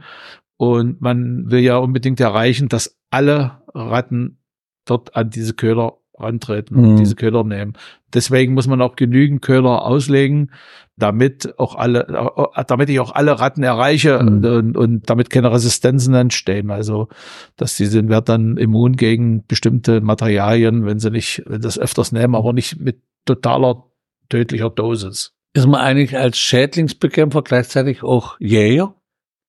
und 0.57 1.01
man 1.01 1.51
will 1.51 1.59
ja 1.59 1.77
unbedingt 1.77 2.19
erreichen, 2.19 2.67
dass 2.67 2.97
alle 3.11 3.61
Ratten 3.75 4.39
dort 4.85 5.15
an 5.15 5.29
diese 5.29 5.53
Köder 5.53 5.97
rantreten 6.17 6.75
und 6.75 6.93
Mhm. 6.93 6.97
diese 6.97 7.15
Köder 7.15 7.43
nehmen. 7.43 7.73
Deswegen 8.13 8.53
muss 8.53 8.67
man 8.67 8.81
auch 8.81 8.95
genügend 8.95 9.41
Köder 9.41 9.85
auslegen, 9.85 10.51
damit 10.99 11.57
auch 11.57 11.75
alle, 11.75 12.07
äh, 12.55 12.63
damit 12.67 12.89
ich 12.89 12.99
auch 12.99 13.11
alle 13.15 13.39
Ratten 13.39 13.63
erreiche 13.63 14.19
Mhm. 14.21 14.43
und, 14.45 14.77
und 14.77 15.09
damit 15.09 15.29
keine 15.29 15.51
Resistenzen 15.51 16.13
entstehen. 16.13 16.69
Also, 16.71 17.07
dass 17.55 17.75
die 17.77 17.85
sind, 17.87 18.09
werden 18.09 18.25
dann 18.25 18.57
immun 18.57 18.95
gegen 18.95 19.45
bestimmte 19.47 20.01
Materialien, 20.01 20.85
wenn 20.85 20.99
sie 20.99 21.09
nicht, 21.11 21.43
wenn 21.47 21.61
das 21.61 21.79
öfters 21.79 22.11
nehmen, 22.11 22.35
aber 22.35 22.53
nicht 22.53 22.79
mit 22.79 23.01
totaler 23.25 23.85
tödlicher 24.29 24.69
Dosis. 24.69 25.33
Ist 25.53 25.65
man 25.67 25.81
eigentlich 25.81 26.15
als 26.17 26.37
Schädlingsbekämpfer 26.37 27.41
gleichzeitig 27.41 28.03
auch 28.03 28.39
Jäger? 28.39 28.93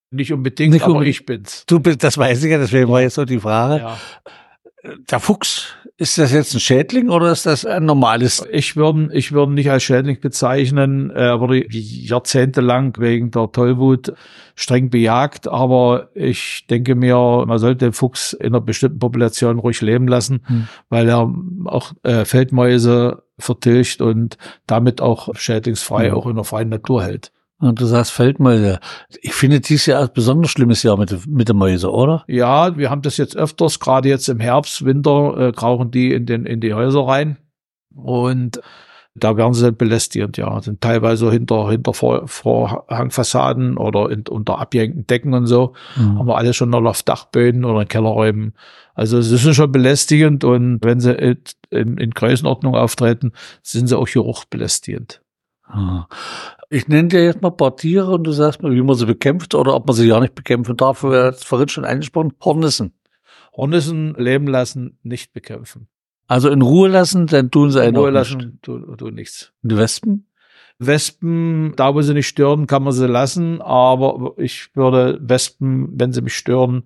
Nicht 0.09 0.33
unbedingt, 0.33 0.73
Nicht 0.73 0.83
aber 0.83 0.93
unbedingt. 0.93 1.15
ich 1.19 1.25
bin's. 1.25 1.63
Du 1.67 1.79
bist, 1.79 2.03
das 2.03 2.17
weiß 2.17 2.43
ich 2.43 2.51
ja, 2.51 2.57
deswegen 2.57 2.89
war 2.89 3.01
jetzt 3.01 3.15
so 3.15 3.23
die 3.23 3.39
Frage. 3.39 3.81
Ja. 3.83 3.97
Der 5.11 5.19
Fuchs, 5.19 5.75
ist 6.01 6.17
das 6.17 6.31
jetzt 6.33 6.55
ein 6.55 6.59
Schädling 6.59 7.09
oder 7.09 7.31
ist 7.31 7.45
das 7.45 7.63
ein 7.63 7.85
normales? 7.85 8.43
Ich 8.51 8.75
würde 8.75 9.09
ich 9.13 9.31
würde 9.31 9.53
nicht 9.53 9.69
als 9.69 9.83
Schädling 9.83 10.19
bezeichnen. 10.19 11.11
Er 11.11 11.39
wurde 11.39 11.63
jahrzehntelang 11.69 12.95
wegen 12.97 13.29
der 13.29 13.51
Tollwut 13.51 14.11
streng 14.55 14.89
bejagt, 14.89 15.47
aber 15.47 16.09
ich 16.15 16.65
denke 16.69 16.95
mir, 16.95 17.43
man 17.45 17.59
sollte 17.59 17.85
den 17.85 17.93
Fuchs 17.93 18.33
in 18.33 18.47
einer 18.47 18.61
bestimmten 18.61 18.97
Population 18.97 19.59
ruhig 19.59 19.79
leben 19.81 20.07
lassen, 20.07 20.41
Hm. 20.47 20.67
weil 20.89 21.07
er 21.07 21.31
auch 21.65 21.93
äh, 22.03 22.25
Feldmäuse 22.25 23.21
vertilgt 23.37 24.01
und 24.01 24.37
damit 24.65 25.01
auch 25.01 25.29
schädlingsfrei 25.35 26.09
Hm. 26.09 26.15
auch 26.15 26.25
in 26.25 26.35
der 26.35 26.45
freien 26.45 26.69
Natur 26.69 27.03
hält. 27.03 27.31
Und 27.61 27.79
du 27.79 27.85
sagst 27.85 28.11
Feldmäuse. 28.11 28.79
Ich 29.21 29.33
finde 29.33 29.59
dieses 29.59 29.85
Jahr 29.85 30.01
ein 30.01 30.09
besonders 30.13 30.51
schlimmes 30.51 30.81
Jahr 30.81 30.97
mit, 30.97 31.27
mit 31.27 31.47
der 31.47 31.55
Mäuse, 31.55 31.91
oder? 31.91 32.23
Ja, 32.27 32.75
wir 32.75 32.89
haben 32.89 33.03
das 33.03 33.17
jetzt 33.17 33.37
öfters, 33.37 33.79
gerade 33.79 34.09
jetzt 34.09 34.27
im 34.29 34.39
Herbst, 34.39 34.83
Winter, 34.83 35.37
äh, 35.37 35.51
krauchen 35.51 35.91
die 35.91 36.11
in, 36.11 36.25
den, 36.25 36.45
in 36.47 36.59
die 36.59 36.73
Häuser 36.73 37.07
rein. 37.07 37.37
Und 37.95 38.61
da 39.13 39.37
werden 39.37 39.53
sie 39.53 39.63
dann 39.63 39.75
belästigend, 39.75 40.37
ja. 40.37 40.59
Sind 40.61 40.81
teilweise 40.81 41.29
hinter, 41.31 41.69
hinter 41.69 41.93
Vor 41.93 42.27
Vorhangfassaden 42.27 43.77
oder 43.77 44.09
in, 44.09 44.23
unter 44.27 44.57
abgehängten 44.57 45.05
Decken 45.05 45.33
und 45.33 45.45
so. 45.45 45.73
Haben 45.95 46.27
wir 46.27 46.37
alles 46.37 46.55
schon 46.55 46.69
noch 46.69 46.83
auf 46.83 47.03
Dachböden 47.03 47.63
oder 47.63 47.81
in 47.81 47.87
Kellerräumen. 47.87 48.53
Also 48.95 49.17
es 49.17 49.31
ist 49.31 49.55
schon 49.55 49.71
belästigend 49.71 50.43
und 50.43 50.79
wenn 50.81 50.99
sie 50.99 51.13
in, 51.69 51.97
in 51.97 52.11
Größenordnung 52.11 52.75
auftreten, 52.75 53.33
sind 53.61 53.87
sie 53.87 53.97
auch 53.97 54.07
geruchbelästigend. 54.07 55.21
Ich 56.69 56.87
nenne 56.87 57.09
dir 57.09 57.23
jetzt 57.23 57.41
mal 57.41 57.49
ein 57.49 57.57
paar 57.57 57.75
Tiere 57.75 58.11
und 58.11 58.23
du 58.23 58.31
sagst 58.31 58.61
mir, 58.61 58.71
wie 58.71 58.81
man 58.81 58.95
sie 58.95 59.05
bekämpft 59.05 59.55
oder 59.55 59.75
ob 59.75 59.87
man 59.87 59.95
sie 59.95 60.07
gar 60.07 60.21
nicht 60.21 60.35
bekämpfen 60.35 60.77
darf. 60.77 61.03
Wir 61.03 61.23
haben 61.23 61.35
es 61.35 61.43
vorhin 61.43 61.69
schon 61.69 61.85
angesprochen. 61.85 62.33
Hornissen. 62.43 62.93
Hornissen 63.55 64.15
leben 64.15 64.47
lassen, 64.47 64.97
nicht 65.03 65.33
bekämpfen. 65.33 65.87
Also 66.27 66.49
in 66.49 66.61
Ruhe 66.61 66.87
lassen, 66.87 67.27
dann 67.27 67.51
tun 67.51 67.71
sie 67.71 67.81
einen 67.81 67.97
Ruhe 67.97 68.07
auch 68.07 68.11
nicht. 68.11 68.31
lassen, 68.31 68.59
tu, 68.61 68.95
tu 68.95 69.09
nichts. 69.09 69.51
Und 69.63 69.73
die 69.73 69.77
Wespen? 69.77 70.27
Wespen, 70.79 71.73
da 71.75 71.93
wo 71.93 72.01
sie 72.01 72.13
nicht 72.13 72.27
stören, 72.27 72.67
kann 72.67 72.83
man 72.83 72.93
sie 72.93 73.07
lassen, 73.07 73.61
aber 73.61 74.33
ich 74.37 74.75
würde 74.75 75.19
Wespen, 75.21 75.89
wenn 75.93 76.13
sie 76.13 76.21
mich 76.21 76.35
stören, 76.35 76.83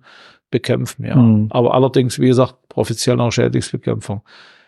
bekämpfen, 0.50 1.04
ja. 1.04 1.14
Hm. 1.14 1.46
Aber 1.50 1.74
allerdings, 1.74 2.18
wie 2.18 2.26
gesagt, 2.26 2.56
offiziell 2.74 3.16
noch 3.16 3.30
Schädlingsbekämpfung. 3.30 4.22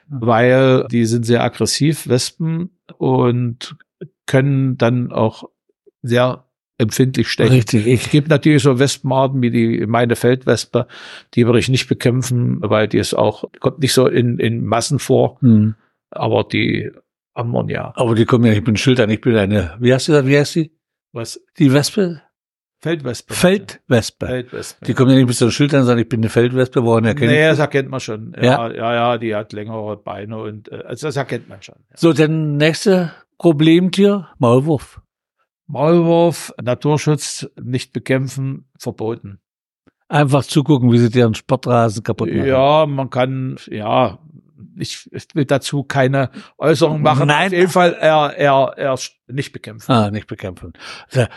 Weil 0.08 0.86
die 0.90 1.04
sind 1.04 1.26
sehr 1.26 1.42
aggressiv, 1.42 2.08
Wespen, 2.08 2.70
und 2.96 3.76
können 4.26 4.76
dann 4.76 5.12
auch 5.12 5.44
sehr 6.02 6.44
empfindlich 6.78 7.28
stechen. 7.28 7.54
Richtig. 7.54 7.86
Es 7.86 8.04
Ich, 8.06 8.10
gibt 8.10 8.28
natürlich 8.28 8.62
so 8.62 8.78
Wespenarten 8.78 9.42
wie 9.42 9.50
die 9.50 9.86
meine 9.86 10.16
Feldwespe, 10.16 10.86
die 11.34 11.44
würde 11.44 11.58
ich 11.58 11.68
nicht 11.68 11.88
bekämpfen, 11.88 12.58
weil 12.62 12.88
die 12.88 12.98
ist 12.98 13.14
auch, 13.14 13.44
kommt 13.60 13.80
nicht 13.80 13.92
so 13.92 14.06
in, 14.06 14.38
in 14.38 14.64
Massen 14.64 14.98
vor, 14.98 15.40
hm. 15.40 15.74
aber 16.10 16.44
die 16.44 16.90
haben 17.34 17.50
wir 17.52 17.68
ja. 17.68 17.92
Aber 17.96 18.14
die 18.14 18.24
kommen 18.24 18.44
ja 18.44 18.50
nicht 18.50 18.60
mit 18.60 18.68
dem 18.68 18.76
Schild 18.76 19.00
an. 19.00 19.10
Ich 19.10 19.20
bin 19.20 19.36
eine, 19.36 19.76
wie 19.80 19.92
heißt 19.92 20.08
die, 20.08 20.26
wie 20.26 20.38
heißt 20.38 20.54
die? 20.54 20.72
Was? 21.12 21.40
Die 21.58 21.72
Wespe? 21.72 22.22
Feldwespe. 22.80 23.34
Feldwespe. 23.34 24.26
Feldwespe. 24.26 24.84
Die 24.84 24.94
kommen 24.94 25.10
ja 25.10 25.16
nicht 25.16 25.26
mit 25.26 25.36
so 25.36 25.46
einem 25.46 25.52
Schild 25.52 25.74
an 25.74 25.80
und 25.80 25.86
sagen, 25.86 26.00
ich 26.00 26.08
bin 26.08 26.20
eine 26.20 26.28
Feldwespe, 26.28 26.84
woran 26.84 27.04
erkenne 27.04 27.32
nee, 27.32 27.42
ich 27.42 27.50
das 27.50 27.58
erkennt 27.58 27.90
man 27.90 27.98
schon. 27.98 28.36
Ja? 28.36 28.68
Ja, 28.68 28.72
ja, 28.72 28.94
ja, 28.94 29.18
die 29.18 29.34
hat 29.34 29.52
längere 29.52 29.96
Beine 29.96 30.38
und 30.38 30.70
äh, 30.70 30.82
also 30.86 31.08
das 31.08 31.16
erkennt 31.16 31.48
man 31.48 31.60
schon. 31.60 31.74
Ja. 31.90 31.96
So, 31.96 32.12
dann 32.12 32.56
nächste 32.56 33.12
Problemtier, 33.38 34.28
Maulwurf. 34.38 35.00
Maulwurf, 35.66 36.52
Naturschutz, 36.60 37.48
nicht 37.62 37.92
bekämpfen, 37.92 38.68
verboten. 38.78 39.40
Einfach 40.08 40.44
zugucken, 40.44 40.90
wie 40.90 40.98
sie 40.98 41.10
deren 41.10 41.34
Sportrasen 41.34 42.02
kaputt 42.02 42.30
machen. 42.30 42.46
Ja, 42.46 42.86
man 42.86 43.10
kann, 43.10 43.56
ja, 43.70 44.18
ich, 44.76 45.08
ich 45.12 45.26
will 45.34 45.44
dazu 45.44 45.82
keine 45.82 46.30
Äußerung 46.56 47.02
machen. 47.02 47.28
Nein. 47.28 47.48
Auf 47.48 47.52
jeden 47.52 47.70
Fall 47.70 47.96
er, 48.00 48.34
er, 48.36 48.74
er 48.76 48.98
nicht 49.26 49.52
bekämpfen. 49.52 49.90
Ah, 49.90 50.10
nicht 50.10 50.26
bekämpfen. 50.26 50.72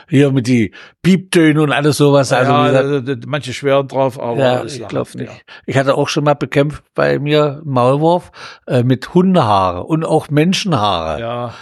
Hier 0.09 0.31
mit 0.31 0.47
die 0.47 0.73
Pieptöne 1.01 1.61
und 1.61 1.71
alles 1.71 1.97
sowas. 1.97 2.31
Also, 2.31 2.51
ja, 2.51 2.67
gesagt, 2.67 3.09
also, 3.09 3.27
manche 3.27 3.53
schwören 3.53 3.87
drauf, 3.87 4.19
aber 4.19 4.39
ja, 4.39 4.63
ich 4.63 4.87
glaube 4.87 5.09
nicht. 5.17 5.45
Ich 5.65 5.77
hatte 5.77 5.95
auch 5.95 6.07
schon 6.07 6.23
mal 6.23 6.35
bekämpft 6.35 6.83
bei 6.93 7.19
mir 7.19 7.61
Maulwurf 7.65 8.31
äh, 8.67 8.83
mit 8.83 9.13
Hundehaare 9.13 9.83
und 9.83 10.05
auch 10.05 10.29
Menschenhaare. 10.29 11.19
Ja, 11.19 11.53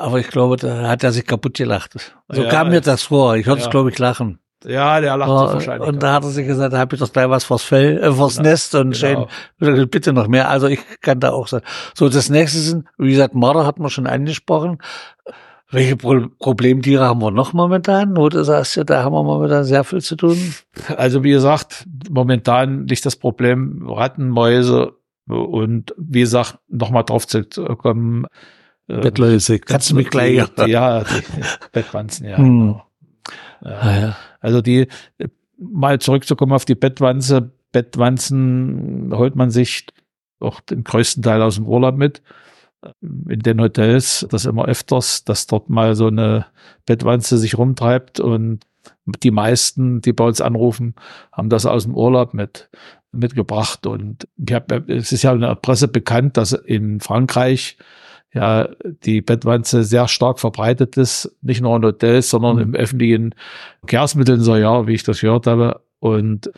Aber 0.00 0.18
ich 0.18 0.28
glaube, 0.28 0.56
da 0.56 0.88
hat 0.88 1.04
er 1.04 1.12
sich 1.12 1.26
kaputt 1.26 1.54
gelacht. 1.54 1.92
So 2.28 2.42
Ja. 2.42 2.48
kam 2.50 2.70
mir 2.70 2.80
das 2.80 3.02
vor. 3.02 3.36
Ich 3.36 3.46
hörte 3.46 3.60
es, 3.60 3.64
Ja. 3.66 3.70
glaube 3.70 3.90
ich, 3.90 3.98
lachen. 3.98 4.38
ja, 4.64 5.00
der 5.00 5.16
lacht 5.16 5.30
Oh, 5.30 5.34
wahrscheinlich. 5.54 5.88
und 5.88 6.02
da 6.02 6.14
hat 6.14 6.24
er 6.24 6.30
sich 6.30 6.46
gesagt, 6.46 6.72
da 6.72 6.78
habe 6.78 6.94
ich 6.94 7.00
doch 7.00 7.12
gleich 7.12 7.28
was 7.28 7.44
fürs 7.44 7.62
Fell, 7.62 7.98
äh, 7.98 8.12
fürs 8.12 8.36
Genau. 8.36 8.48
Nest 8.48 8.74
und 8.74 8.98
Genau. 9.00 9.28
schön, 9.62 9.88
bitte 9.88 10.12
noch 10.12 10.26
mehr. 10.28 10.48
Also 10.48 10.66
ich 10.68 10.80
kann 11.02 11.20
da 11.20 11.30
auch 11.32 11.48
sagen. 11.48 11.64
So, 11.94 12.08
das 12.08 12.30
nächste 12.30 12.58
sind, 12.58 12.86
wie 12.98 13.10
gesagt, 13.10 13.34
Marder 13.34 13.66
hat 13.66 13.78
man 13.78 13.90
schon 13.90 14.06
angesprochen. 14.06 14.78
Welche 15.72 15.96
Pro 15.96 16.26
Problemtiere 16.40 17.04
haben 17.04 17.20
wir 17.22 17.30
noch 17.30 17.52
momentan? 17.52 18.14
Du 18.14 18.42
sagst, 18.42 18.74
ja, 18.76 18.84
da 18.84 19.04
haben 19.04 19.12
wir 19.12 19.22
momentan 19.22 19.64
sehr 19.64 19.84
viel 19.84 20.00
zu 20.00 20.16
tun. 20.16 20.36
Also 20.96 21.22
wie 21.22 21.30
gesagt, 21.30 21.84
momentan 22.10 22.86
liegt 22.88 23.06
das 23.06 23.14
Problem 23.16 23.86
Ratten, 23.88 24.30
Mäuse 24.30 24.92
und 25.28 25.94
wie 25.96 26.20
gesagt, 26.20 26.58
nochmal 26.68 27.04
drauf 27.04 27.26
zu 27.26 27.44
kommen. 27.76 28.26
Bettläuse, 28.98 29.58
kannst 29.58 29.90
du 29.90 29.94
mich 29.96 30.10
gleich. 30.10 30.42
die, 30.58 30.70
Ja, 30.70 31.04
Bettwanzen, 31.72 32.26
ja. 32.26 32.38
Hm. 32.38 32.44
genau. 32.44 32.86
Ah, 33.62 34.00
ja. 34.00 34.16
Also 34.40 34.62
die, 34.62 34.88
mal 35.58 35.98
zurückzukommen 35.98 36.52
auf 36.52 36.64
die 36.64 36.74
Bettwanze. 36.74 37.52
Bettwanzen 37.72 39.12
holt 39.14 39.36
man 39.36 39.50
sich 39.50 39.86
auch 40.40 40.60
den 40.60 40.84
größten 40.84 41.22
Teil 41.22 41.42
aus 41.42 41.56
dem 41.56 41.66
Urlaub 41.66 41.96
mit. 41.96 42.22
In 43.02 43.40
den 43.40 43.60
Hotels, 43.60 44.26
das 44.30 44.46
immer 44.46 44.64
öfters, 44.64 45.24
dass 45.24 45.46
dort 45.46 45.68
mal 45.68 45.94
so 45.94 46.06
eine 46.06 46.46
Bettwanze 46.86 47.36
sich 47.36 47.58
rumtreibt 47.58 48.20
und 48.20 48.64
die 49.22 49.30
meisten, 49.30 50.00
die 50.00 50.14
bei 50.14 50.24
uns 50.24 50.40
anrufen, 50.40 50.94
haben 51.30 51.50
das 51.50 51.66
aus 51.66 51.84
dem 51.84 51.94
Urlaub 51.94 52.32
mit, 52.32 52.70
mitgebracht. 53.12 53.86
Und 53.86 54.26
ich 54.36 54.54
hab, 54.54 54.72
es 54.88 55.12
ist 55.12 55.22
ja 55.22 55.32
in 55.32 55.40
der 55.40 55.54
Presse 55.56 55.88
bekannt, 55.88 56.38
dass 56.38 56.52
in 56.52 57.00
Frankreich 57.00 57.76
ja 58.32 58.68
die 59.04 59.20
Bettwanze 59.22 59.82
sehr 59.84 60.06
stark 60.08 60.38
verbreitet 60.40 60.96
ist, 60.96 61.34
nicht 61.42 61.60
nur 61.62 61.76
in 61.76 61.84
Hotels, 61.84 62.30
sondern 62.30 62.56
Mhm. 62.56 62.62
im 62.62 62.74
öffentlichen 62.74 63.34
Verkehrsmitteln 63.80 64.40
so 64.40 64.56
ja, 64.56 64.86
wie 64.86 64.94
ich 64.94 65.02
das 65.02 65.20
gehört 65.20 65.46
habe. 65.46 65.80
Und 65.98 66.50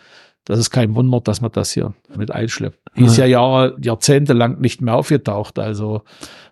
das 0.44 0.58
ist 0.58 0.70
kein 0.70 0.94
Wunder, 0.94 1.20
dass 1.20 1.40
man 1.40 1.52
das 1.52 1.70
hier 1.72 1.94
mit 2.16 2.30
einschleppt. 2.32 2.78
Die 2.96 3.04
ist 3.04 3.16
ja 3.16 3.26
Jahre, 3.26 3.76
jahrzehntelang 3.80 4.60
nicht 4.60 4.80
mehr 4.82 4.94
aufgetaucht. 4.94 5.58
Also 5.58 6.02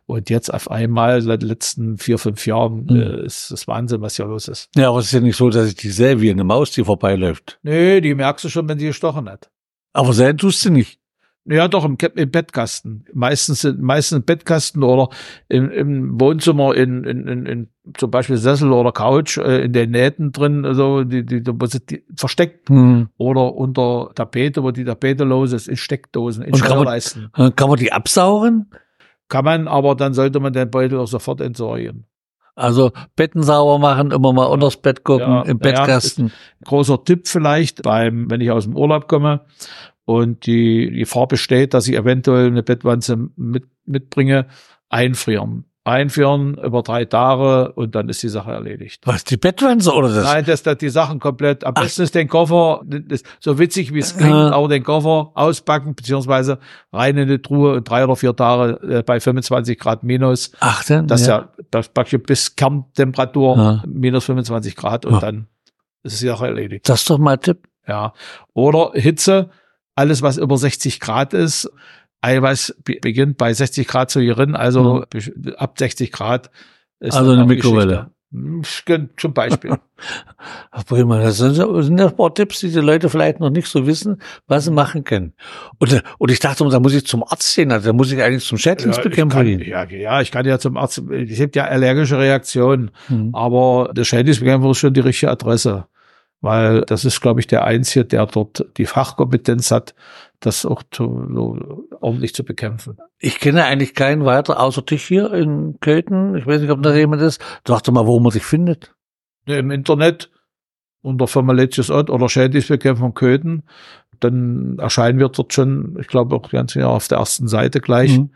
und 0.06 0.28
jetzt 0.30 0.52
auf 0.52 0.70
einmal 0.70 1.20
seit 1.22 1.42
den 1.42 1.48
letzten 1.48 1.96
vier, 1.98 2.18
fünf 2.18 2.46
Jahren 2.46 2.84
Mhm. 2.88 2.96
äh, 2.96 3.24
ist 3.26 3.50
das 3.50 3.68
Wahnsinn, 3.68 4.00
was 4.00 4.16
hier 4.16 4.26
los 4.26 4.48
ist. 4.48 4.68
ja, 4.76 4.88
aber 4.90 4.98
es 5.00 5.06
ist 5.06 5.12
ja 5.12 5.20
nicht 5.20 5.36
so, 5.36 5.50
dass 5.50 5.68
ich 5.68 5.74
die 5.76 5.90
sehe 5.90 6.20
wie 6.20 6.30
eine 6.30 6.44
Maus, 6.44 6.70
die 6.72 6.82
vorbeiläuft. 6.84 7.58
Nee, 7.62 8.00
die 8.00 8.14
merkst 8.14 8.44
du 8.44 8.48
schon, 8.48 8.68
wenn 8.68 8.78
die 8.78 8.86
gestochen 8.86 9.28
hat. 9.28 9.50
Aber 9.92 10.12
sehen 10.12 10.38
tust 10.38 10.64
du 10.64 10.70
nicht. 10.70 10.99
Ja, 11.46 11.68
doch, 11.68 11.84
im, 11.84 11.96
im 12.16 12.30
Bettkasten. 12.30 13.06
Meistens, 13.14 13.62
sind- 13.62 13.80
meistens 13.80 14.18
im 14.18 14.24
Bettkasten 14.24 14.82
oder 14.82 15.08
im, 15.48 15.70
im 15.70 16.20
Wohnzimmer 16.20 16.74
in, 16.76 17.02
in, 17.04 17.26
in, 17.26 17.46
in 17.46 17.68
zum 17.96 18.10
Beispiel 18.10 18.36
Sessel 18.36 18.72
oder 18.72 18.92
Couch, 18.92 19.38
äh, 19.38 19.64
in 19.64 19.72
den 19.72 19.90
Nähten 19.90 20.32
drin, 20.32 20.64
also 20.66 21.02
die, 21.02 21.24
die, 21.24 21.42
die, 21.42 21.52
wo 21.54 21.64
sie 21.66 21.80
die 21.80 22.04
versteckt 22.14 22.68
Hm. 22.68 23.08
oder 23.16 23.54
unter 23.54 24.10
Tapete, 24.14 24.62
wo 24.62 24.70
die 24.70 24.84
Tapete 24.84 25.24
los 25.24 25.52
ist, 25.52 25.66
in 25.66 25.76
Steckdosen, 25.76 26.44
in 26.44 26.52
Und 26.54 26.62
kann 26.62 26.84
man-. 26.84 27.00
Äh, 27.36 27.50
Kann 27.52 27.68
man 27.70 27.78
die 27.78 27.90
absaugen? 27.92 28.70
Kann 29.28 29.44
man, 29.44 29.66
aber 29.66 29.94
dann 29.94 30.12
sollte 30.12 30.40
man 30.40 30.52
den 30.52 30.70
Beutel 30.70 30.98
auch 30.98 31.06
sofort 31.08 31.40
entsorgen. 31.40 32.04
Also 32.54 32.92
Betten 33.16 33.42
sauber 33.42 33.78
machen, 33.78 34.10
immer 34.10 34.32
mal 34.34 34.44
unters 34.46 34.76
Bett 34.76 35.04
gucken, 35.04 35.26
Ja, 35.26 35.42
im 35.42 35.56
ja, 35.58 35.62
Bettkasten. 35.62 36.32
Großer 36.64 37.02
Tipp 37.04 37.26
vielleicht 37.26 37.82
beim, 37.82 38.30
wenn 38.30 38.40
ich 38.42 38.50
aus 38.50 38.64
dem 38.64 38.76
Urlaub 38.76 39.08
komme 39.08 39.46
und 40.10 40.44
die, 40.46 40.90
die 40.90 40.98
Gefahr 41.00 41.28
besteht, 41.28 41.72
dass 41.72 41.86
ich 41.86 41.94
eventuell 41.94 42.48
eine 42.48 42.62
Bettwanze 42.64 43.16
mit, 43.36 43.64
mitbringe, 43.86 44.46
einfrieren. 44.88 45.64
Einfrieren 45.84 46.58
über 46.62 46.82
drei 46.82 47.06
Tage 47.06 47.72
und 47.72 47.94
dann 47.94 48.08
ist 48.10 48.22
die 48.22 48.28
Sache 48.28 48.50
erledigt. 48.52 49.00
Was, 49.06 49.24
die 49.24 49.38
Bettwanze 49.38 49.92
oder 49.92 50.12
das? 50.12 50.24
Nein, 50.24 50.44
dass, 50.44 50.62
dass 50.62 50.76
die 50.76 50.90
Sachen 50.90 51.20
komplett, 51.20 51.64
am 51.64 51.72
Ach. 51.76 51.82
besten 51.82 52.02
ist 52.02 52.14
den 52.14 52.28
Koffer, 52.28 52.82
das, 52.84 53.22
so 53.40 53.58
witzig 53.58 53.94
wie 53.94 54.00
es 54.00 54.14
klingt, 54.16 54.30
Ja. 54.34 54.50
aber 54.52 54.68
den 54.68 54.82
Koffer 54.84 55.30
auspacken, 55.34 55.94
beziehungsweise 55.94 56.58
rein 56.92 57.16
in 57.16 57.28
die 57.28 57.38
Truhe 57.40 57.74
und 57.76 57.88
drei 57.88 58.04
oder 58.04 58.14
vier 58.16 58.36
Tage 58.36 58.98
äh, 58.98 59.02
bei 59.02 59.20
25 59.20 59.78
Grad 59.78 60.02
minus. 60.02 60.52
Ach 60.60 60.84
denn? 60.84 61.06
Das 61.06 61.26
ja, 61.26 61.48
das 61.70 61.88
packe 61.88 62.16
ich 62.16 62.22
bis 62.24 62.56
Kerntemperatur, 62.56 63.56
Ja. 63.56 63.82
minus 63.86 64.24
25 64.26 64.76
Grad 64.76 65.06
und 65.06 65.14
Ja. 65.14 65.20
dann 65.20 65.46
ist 66.02 66.20
die 66.20 66.26
Sache 66.26 66.46
erledigt. 66.46 66.88
Das 66.88 67.00
ist 67.00 67.10
doch 67.10 67.18
mal 67.18 67.34
ein 67.34 67.40
Tipp. 67.40 67.66
Ja. 67.88 68.12
Oder 68.52 68.90
Hitze, 68.94 69.48
alles 69.94 70.22
was 70.22 70.36
über 70.38 70.56
60 70.56 71.00
Grad 71.00 71.34
ist, 71.34 71.70
Eiweiß 72.22 72.76
be- 72.84 72.98
beginnt 73.00 73.36
bei 73.38 73.52
60 73.52 73.86
Grad 73.88 74.10
zu 74.10 74.20
gerinnen, 74.20 74.54
also 74.56 75.04
be- 75.10 75.58
ab 75.58 75.76
60 75.78 76.12
Grad 76.12 76.50
ist 77.00 77.16
Also 77.16 77.32
eine 77.32 77.44
Mikrowelle. 77.46 78.10
Geschichte. 78.32 78.94
Hm, 78.94 79.08
Zum 79.16 79.34
Beispiel. 79.34 79.72
Ach, 80.70 80.84
prima. 80.86 81.18
Das 81.20 81.38
sind, 81.38 81.56
ja 81.56 81.66
ein 82.06 82.16
paar 82.16 82.32
Tipps, 82.32 82.60
die 82.60 82.70
die 82.70 82.78
Leute 82.78 83.08
vielleicht 83.10 83.40
noch 83.40 83.50
nicht 83.50 83.66
so 83.66 83.86
wissen, 83.86 84.22
was 84.46 84.64
sie 84.66 84.70
machen 84.70 85.02
können. 85.02 85.32
Und, 85.78 86.02
und 86.18 86.30
ich 86.30 86.38
dachte, 86.38 86.64
da 86.68 86.78
muss 86.78 86.94
ich 86.94 87.04
zum 87.06 87.24
Arzt 87.24 87.56
gehen, 87.56 87.72
also 87.72 87.88
da 87.88 87.92
muss 87.92 88.12
ich 88.12 88.22
eigentlich 88.22 88.44
zum 88.44 88.56
Schädlingsbekämpfer 88.58 89.42
ja, 89.42 89.44
gehen. 89.56 89.68
ja, 89.68 89.84
ja, 89.84 90.20
ich 90.20 90.30
kann 90.30 90.46
ja 90.46 90.58
zum 90.60 90.76
Arzt, 90.76 91.02
ich 91.10 91.40
habe 91.40 91.50
ja 91.54 91.64
allergische 91.64 92.18
Reaktionen, 92.18 92.92
Hm. 93.08 93.34
aber 93.34 93.90
der 93.94 94.04
Schädlingsbekämpfer 94.04 94.70
ist 94.70 94.78
schon 94.78 94.94
die 94.94 95.00
richtige 95.00 95.32
Adresse. 95.32 95.86
Weil 96.42 96.82
das 96.82 97.04
ist, 97.04 97.20
glaube 97.20 97.40
ich, 97.40 97.46
der 97.46 97.64
Einzige, 97.64 98.04
der 98.06 98.24
dort 98.26 98.64
die 98.78 98.86
Fachkompetenz 98.86 99.70
hat, 99.70 99.94
das 100.40 100.64
auch 100.64 100.82
zu, 100.90 101.04
ordentlich 102.00 102.34
zu 102.34 102.44
bekämpfen. 102.44 102.96
Ich 103.18 103.40
kenne 103.40 103.64
eigentlich 103.64 103.94
keinen 103.94 104.24
weiter, 104.24 104.58
außer 104.58 104.80
dich 104.80 105.04
hier 105.04 105.32
in 105.34 105.76
Köthen. 105.80 106.34
Ich 106.36 106.46
weiß 106.46 106.62
nicht, 106.62 106.70
ob 106.70 106.82
da 106.82 106.94
jemand 106.94 107.20
ist. 107.20 107.42
Dachte 107.64 107.92
mal, 107.92 108.06
wo 108.06 108.18
man 108.20 108.32
dich 108.32 108.42
findet. 108.44 108.94
Im 109.44 109.70
Internet 109.70 110.30
unter 111.02 111.26
Firma 111.26 111.52
Letzius 111.52 111.90
Ott 111.90 112.08
oder 112.10 112.28
Schädlingsbekämpfung 112.28 113.12
Köthen, 113.14 113.62
dann 114.20 114.78
erscheinen 114.78 115.18
wir 115.18 115.28
dort 115.28 115.52
schon, 115.54 115.96
ich 116.00 116.06
glaube 116.08 116.34
auch 116.36 116.50
ganz 116.50 116.74
ja 116.74 116.88
auf 116.88 117.08
der 117.08 117.18
ersten 117.18 117.48
Seite 117.48 117.80
gleich, 117.80 118.18
Mhm. 118.18 118.30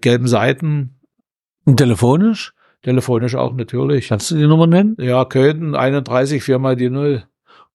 gelben 0.00 0.26
Seiten, 0.28 0.98
Und 1.64 1.76
telefonisch? 1.76 2.54
telefonisch 2.82 3.34
auch 3.34 3.52
natürlich. 3.54 4.08
Kannst 4.08 4.30
du 4.30 4.36
die 4.36 4.46
Nummer 4.46 4.66
nennen? 4.68 4.96
Ja, 5.00 5.24
Köthen 5.24 5.74
31, 5.74 6.42
viermal 6.42 6.76
die 6.76 6.90
Null. 6.90 7.24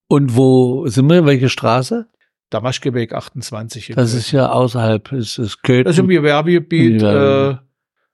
Und 0.08 0.36
wo 0.36 0.88
sind 0.88 1.10
wir? 1.10 1.26
Welche 1.26 1.50
Straße? 1.50 2.08
Damaschkeweg 2.50 3.14
28. 3.14 3.92
in 3.92 3.96
Das 3.96 4.14
ist 4.14 4.32
ja 4.32 4.52
außerhalb. 4.52 5.12
Es 5.14 5.38
ist 5.40 5.64
Köthen. 5.64 5.86
das 5.86 5.94
ist 5.96 6.00
im 6.00 6.08
Gewerbegebiet, 6.08 7.02
Ja. 7.02 7.50
äh, 7.52 7.58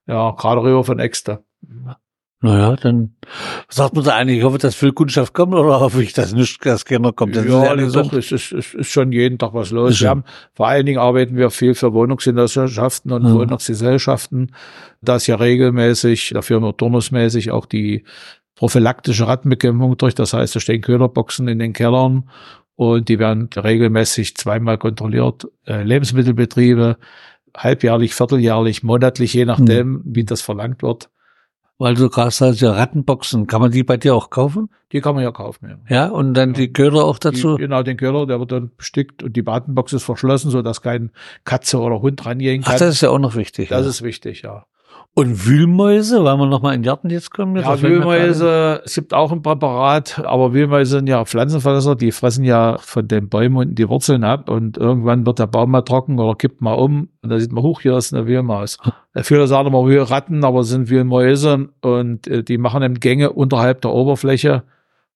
ja, 0.08 0.32
gerade 0.32 0.62
rüber 0.64 0.84
von 0.84 1.00
Exter. 1.00 1.44
Naja, 2.42 2.78
dann 2.78 3.16
sagt 3.68 3.96
man 3.96 4.06
da 4.06 4.16
eigentlich, 4.16 4.38
ich 4.38 4.44
hoffe, 4.46 4.60
dass 4.60 4.74
viel 4.74 4.94
Kundschaft 4.94 5.34
kommt 5.34 5.54
oder 5.54 5.82
hoffe 5.82 6.02
ich, 6.02 6.14
dass 6.14 6.32
nicht, 6.34 6.66
dass 6.66 6.86
keiner 6.86 7.12
kommt. 7.12 7.36
Das 7.36 7.44
ist 7.44 7.52
ja, 7.52 7.76
doch, 7.76 8.14
es 8.14 8.32
ist, 8.32 8.54
es 8.54 8.74
ist 8.74 8.88
schon 8.90 9.12
jeden 9.12 9.38
Tag 9.38 9.54
was 9.54 9.72
los. 9.72 9.92
Ist 9.96 10.02
Wir 10.02 10.08
haben, 10.10 10.24
vor 10.54 10.70
allen 10.70 10.86
Dingen 10.86 11.00
arbeiten 11.00 11.36
wir 11.36 11.50
viel 11.50 11.76
für 11.76 11.92
Wohnungsgesellschaften 11.92 13.12
und 13.12 13.26
Ja. 13.26 13.34
Wohnungsgesellschaften. 13.34 14.56
Da 15.02 15.18
ist 15.18 15.28
ja 15.28 15.36
regelmäßig, 15.36 16.32
da 16.34 16.42
führen 16.42 16.64
wir 16.64 16.78
turnusmäßig 16.78 17.52
auch 17.52 17.66
die 17.66 18.06
prophylaktische 18.60 19.26
Rattenbekämpfung 19.26 19.96
durch. 19.96 20.16
Das 20.16 20.34
heißt, 20.34 20.54
da 20.54 20.60
stehen 20.60 20.82
Köderboxen 20.82 21.48
in 21.48 21.60
den 21.60 21.72
Kellern 21.72 22.30
und 22.76 23.08
die 23.08 23.18
werden 23.18 23.48
regelmäßig 23.56 24.36
zweimal 24.36 24.78
kontrolliert. 24.78 25.48
Äh, 25.66 25.84
Lebensmittelbetriebe, 25.84 26.98
halbjährlich, 27.56 28.14
vierteljährlich, 28.14 28.84
monatlich, 28.84 29.34
je 29.34 29.46
nachdem, 29.46 30.02
wie 30.04 30.26
das 30.26 30.42
verlangt 30.42 30.84
wird. 30.84 31.10
Weil 31.78 31.94
du 31.96 32.10
gerade 32.10 32.32
sagst, 32.32 32.60
ja, 32.60 32.74
Rattenboxen, 32.74 33.48
kann 33.48 33.62
man 33.62 33.72
die 33.72 33.84
bei 33.84 33.96
dir 33.96 34.14
auch 34.14 34.30
kaufen? 34.30 34.68
Die 34.92 35.00
kann 35.00 35.16
man 35.16 35.24
ja 35.24 35.32
kaufen. 35.32 35.80
Ja. 35.88 35.96
Ja, 35.96 36.08
und 36.10 36.34
dann 36.34 36.52
die 36.52 36.74
Köder 36.74 37.06
auch 37.06 37.18
dazu? 37.18 37.56
Die, 37.56 37.62
genau, 37.62 37.82
den 37.82 37.96
Köder, 37.96 38.26
der 38.26 38.42
wird 38.42 38.52
dann 38.52 38.72
bestückt 38.76 39.24
und 39.24 39.38
die 39.38 39.42
Badenbox 39.42 39.94
ist 39.94 40.04
verschlossen, 40.04 40.52
so 40.52 40.62
dass 40.62 40.82
kein 40.82 41.12
Katze 41.46 41.80
oder 41.80 42.02
Hund 42.02 42.26
rangehen 42.26 42.64
Ach, 42.66 42.72
kann. 42.72 42.80
das 42.80 42.96
ist 42.96 43.02
ja 43.02 43.10
auch 43.10 43.20
noch 43.20 43.38
wichtig. 43.38 43.70
das 43.70 43.84
ja. 43.84 43.90
ist 43.90 44.02
wichtig, 44.02 44.42
ja. 44.42 44.66
Und 45.16 45.46
Wühlmäuse, 45.46 46.24
wollen 46.24 46.40
wir 46.40 46.46
nochmal 46.46 46.76
in 46.76 46.82
den 46.82 46.86
Garten 46.88 47.10
jetzt 47.10 47.32
kommen? 47.32 47.56
Ja, 47.58 47.62
mir 47.62 47.68
gerade- 47.68 47.82
Wühlmäuse, 47.82 48.82
es 48.86 48.96
gibt 48.96 49.14
auch 49.14 49.34
ein 49.34 49.42
Präparat, 49.42 50.20
aber 50.24 50.54
Wühlmäuse 50.54 50.92
sind 50.98 51.10
ja 51.10 51.26
Pflanzenfresser, 51.26 51.96
die 51.98 52.12
fressen 52.14 52.46
ja 52.46 52.78
von 52.80 53.06
den 53.06 53.28
Bäumen 53.28 53.58
unten 53.58 53.76
die 53.76 53.90
Wurzeln 53.90 54.24
ab 54.24 54.50
und 54.50 54.78
irgendwann 54.78 55.26
wird 55.26 55.40
der 55.40 55.48
Baum 55.48 55.72
mal 55.72 55.82
trocken 55.82 56.20
oder 56.20 56.36
kippt 56.36 56.62
mal 56.62 56.74
um 56.76 57.10
und 57.22 57.30
da 57.30 57.40
sieht 57.40 57.52
man, 57.52 57.64
huch, 57.64 57.82
hier 57.82 57.98
ist 57.98 58.14
eine 58.14 58.28
Wühlmaus. 58.28 58.78
Viele 59.24 59.48
sagen 59.48 59.68
immer 59.68 59.86
Wühlratten, 59.86 60.46
aber 60.46 60.62
es 60.62 60.70
sind 60.70 60.90
Wühlmäuse 60.90 61.68
und 61.82 62.28
äh, 62.28 62.44
die 62.44 62.58
machen 62.58 62.82
eben 62.84 63.00
Gänge 63.02 63.34
unterhalb 63.34 63.82
der 63.82 63.92
Oberfläche 63.92 64.64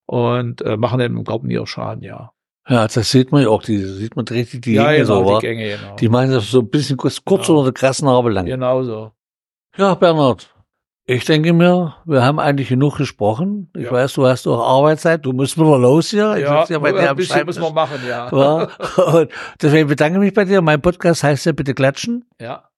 und 0.05 0.61
äh, 0.63 0.75
machen 0.75 0.99
eben 0.99 1.17
im 1.17 1.23
Garten 1.23 1.49
ihre 1.49 1.67
Schaden, 1.67 2.03
ja. 2.03 2.31
Ja, 2.67 2.87
das 2.87 3.09
sieht 3.11 3.31
man 3.31 3.43
ja 3.43 3.49
auch, 3.49 3.63
die 3.63 3.77
sieht 3.77 4.15
man 4.17 4.25
richtig 4.27 4.63
die 4.63 4.73
ja, 4.73 4.91
Gänge 4.91 5.03
genau, 5.05 5.27
so, 5.27 5.39
die 5.39 5.45
Gänge, 5.47 5.63
genau. 5.77 5.95
Die 5.97 6.09
machen 6.09 6.31
das 6.31 6.49
so 6.51 6.59
ein 6.59 6.69
bisschen 6.69 6.97
kurz, 6.97 7.23
kurz 7.23 7.47
Ja. 7.47 7.53
unter 7.53 7.65
der 7.71 7.73
krassen 7.73 8.05
Narbe 8.07 8.31
lang. 8.31 8.45
genau 8.45 8.83
so. 8.83 9.11
Ja, 9.75 9.95
Bernhard, 9.95 10.53
ich 11.05 11.25
denke 11.25 11.51
mir, 11.51 11.95
wir 12.05 12.23
haben 12.23 12.39
eigentlich 12.39 12.69
genug 12.69 12.97
gesprochen. 12.97 13.71
Ich 13.75 13.85
Ja. 13.85 13.91
weiß, 13.91 14.13
du 14.13 14.27
hast 14.27 14.47
auch 14.47 14.61
Arbeitszeit, 14.61 15.25
du 15.25 15.33
musst 15.33 15.57
wieder 15.57 15.77
los 15.79 16.09
hier. 16.11 16.35
Ich 16.37 16.43
Ja, 16.43 16.63
ja 16.65 16.79
bei 16.79 16.91
dir 16.91 17.09
ein 17.09 17.15
bisschen 17.15 17.45
müssen 17.45 17.61
wir 17.63 17.71
machen, 17.71 17.99
ja. 18.07 18.29
Ja. 18.31 18.67
Und 19.13 19.29
deswegen 19.61 19.87
bedanke 19.89 20.17
ich 20.19 20.23
mich 20.25 20.33
bei 20.33 20.45
dir. 20.45 20.61
Mein 20.61 20.81
Podcast 20.81 21.23
heißt 21.23 21.45
ja 21.47 21.51
bitte 21.51 21.73
klatschen. 21.73 22.23
Ja, 22.39 22.69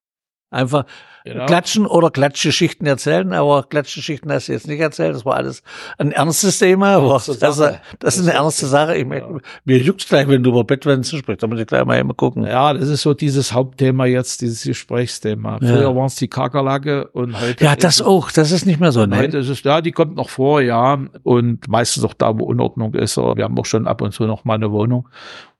Einfach 0.55 0.85
genau. 1.25 1.45
klatschen 1.45 1.85
oder 1.85 2.09
Klatschgeschichten 2.11 2.87
erzählen, 2.87 3.33
aber 3.33 3.63
Klatschgeschichten 3.63 4.31
hast 4.31 4.47
du 4.47 4.53
jetzt 4.53 4.67
nicht 4.67 4.79
erzählt. 4.79 5.15
Das 5.15 5.25
war 5.25 5.35
alles 5.35 5.63
ein 5.97 6.11
ernstes 6.11 6.59
Thema. 6.59 6.95
Aber 6.95 7.13
das, 7.13 7.25
Sache. 7.25 7.81
das 7.99 8.17
ist 8.17 8.27
eine 8.27 8.33
ernste 8.33 8.67
Sache. 8.67 8.95
Ich 8.95 9.05
meine, 9.05 9.39
mir 9.65 9.77
juckt's 9.79 10.07
gleich, 10.07 10.27
wenn 10.27 10.43
du 10.43 10.51
über 10.51 10.63
Bettwänzen 10.63 11.19
sprichst. 11.19 11.43
Da 11.43 11.47
muss 11.47 11.59
ich 11.59 11.67
gleich 11.67 11.83
mal 11.85 11.99
immer 11.99 12.13
gucken. 12.13 12.45
Ja, 12.45 12.73
das 12.73 12.87
ist 12.87 13.01
so 13.01 13.13
dieses 13.13 13.53
Hauptthema 13.53 14.05
jetzt, 14.05 14.41
dieses 14.41 14.63
Gesprächsthema. 14.63 15.59
Ja. 15.61 15.67
Früher 15.67 15.95
waren 15.95 16.05
es 16.05 16.15
die 16.15 16.27
Kakerlake 16.27 17.07
und 17.07 17.39
heute. 17.39 17.63
Ja, 17.63 17.75
das 17.75 18.01
auch. 18.01 18.31
Das 18.31 18.51
ist 18.51 18.65
nicht 18.65 18.79
mehr 18.79 18.91
so. 18.91 19.05
Ne? 19.05 19.17
heute 19.17 19.39
ist 19.39 19.49
es, 19.49 19.63
ja, 19.63 19.81
die 19.81 19.91
kommt 19.91 20.15
noch 20.15 20.29
vor, 20.29 20.61
ja. 20.61 20.99
Und 21.23 21.67
meistens 21.67 22.03
auch 22.03 22.13
da, 22.13 22.37
wo 22.39 22.45
Unordnung 22.45 22.93
ist. 22.93 23.17
Wir 23.17 23.43
haben 23.43 23.57
auch 23.59 23.65
schon 23.65 23.87
ab 23.87 24.01
und 24.01 24.13
zu 24.13 24.25
noch 24.25 24.45
mal 24.45 24.55
eine 24.55 24.71
Wohnung, 24.71 25.09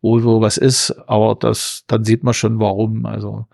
wo 0.02 0.20
so 0.20 0.42
was 0.42 0.58
ist. 0.58 0.96
Aber 1.08 1.36
das, 1.36 1.84
dann 1.88 2.04
sieht 2.04 2.24
man 2.24 2.34
schon, 2.34 2.60
warum. 2.60 3.06
Also 3.06 3.48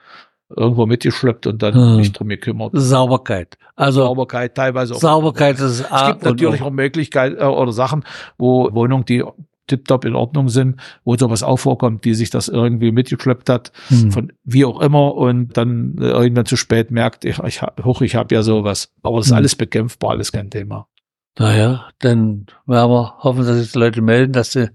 irgendwo 0.55 0.86
mitgeschleppt 0.86 1.48
und 1.48 1.62
dann 1.62 1.74
Hm. 1.74 1.98
nicht 1.98 2.17
drum 2.20 2.29
gekümmert. 2.29 2.72
Sauberkeit. 2.74 3.58
Also 3.75 4.01
Sauberkeit 4.03 4.55
teilweise 4.55 4.96
auch. 4.96 5.00
Sauberkeit 5.00 5.55
ist 5.55 5.81
Es 5.81 5.91
A 5.91 6.12
gibt 6.12 6.24
natürlich 6.25 6.62
auch 6.62 6.72
Möglichkeiten 6.72 7.38
äh, 7.39 7.46
oder 7.46 7.72
Sachen, 7.72 8.03
wo 8.38 8.74
Wohnungen, 8.74 9.05
die 9.05 9.24
tiptop 9.67 10.03
in 10.05 10.15
Ordnung 10.15 10.50
sind, 10.50 10.75
wo 11.05 11.15
sowas 11.15 11.43
auch 11.43 11.55
vorkommt, 11.58 12.03
die 12.03 12.13
sich 12.13 12.29
das 12.29 12.50
irgendwie 12.50 12.91
mitgeschleppt 12.91 13.50
hat. 13.50 13.72
Hm. 13.88 14.12
von 14.12 14.31
wie 14.43 14.65
auch 14.65 14.81
immer 14.81 15.15
und 15.15 15.55
dann 15.55 15.96
äh, 16.00 16.10
irgendwann 16.10 16.46
zu 16.46 16.58
spät 16.58 16.91
merkt, 16.91 17.24
ich, 17.25 17.39
ich 17.39 17.62
hab, 17.62 17.84
hoch, 17.86 18.01
ich 18.01 18.15
habe 18.15 18.36
ja 18.36 18.43
sowas. 18.43 18.91
Aber 19.03 19.17
das 19.17 19.27
ist 19.27 19.31
Hm. 19.31 19.38
alles 19.38 19.55
bekämpfbar, 19.55 20.12
alles 20.12 20.31
kein 20.31 20.50
Thema. 20.50 20.88
Naja, 21.39 21.88
dann 22.00 22.48
werden 22.65 22.91
wir 22.91 23.15
hoffen, 23.20 23.46
dass 23.46 23.55
sich 23.58 23.72
die 23.72 23.79
Leute 23.79 24.01
melden, 24.01 24.34
dass 24.34 24.50
die 24.51 24.67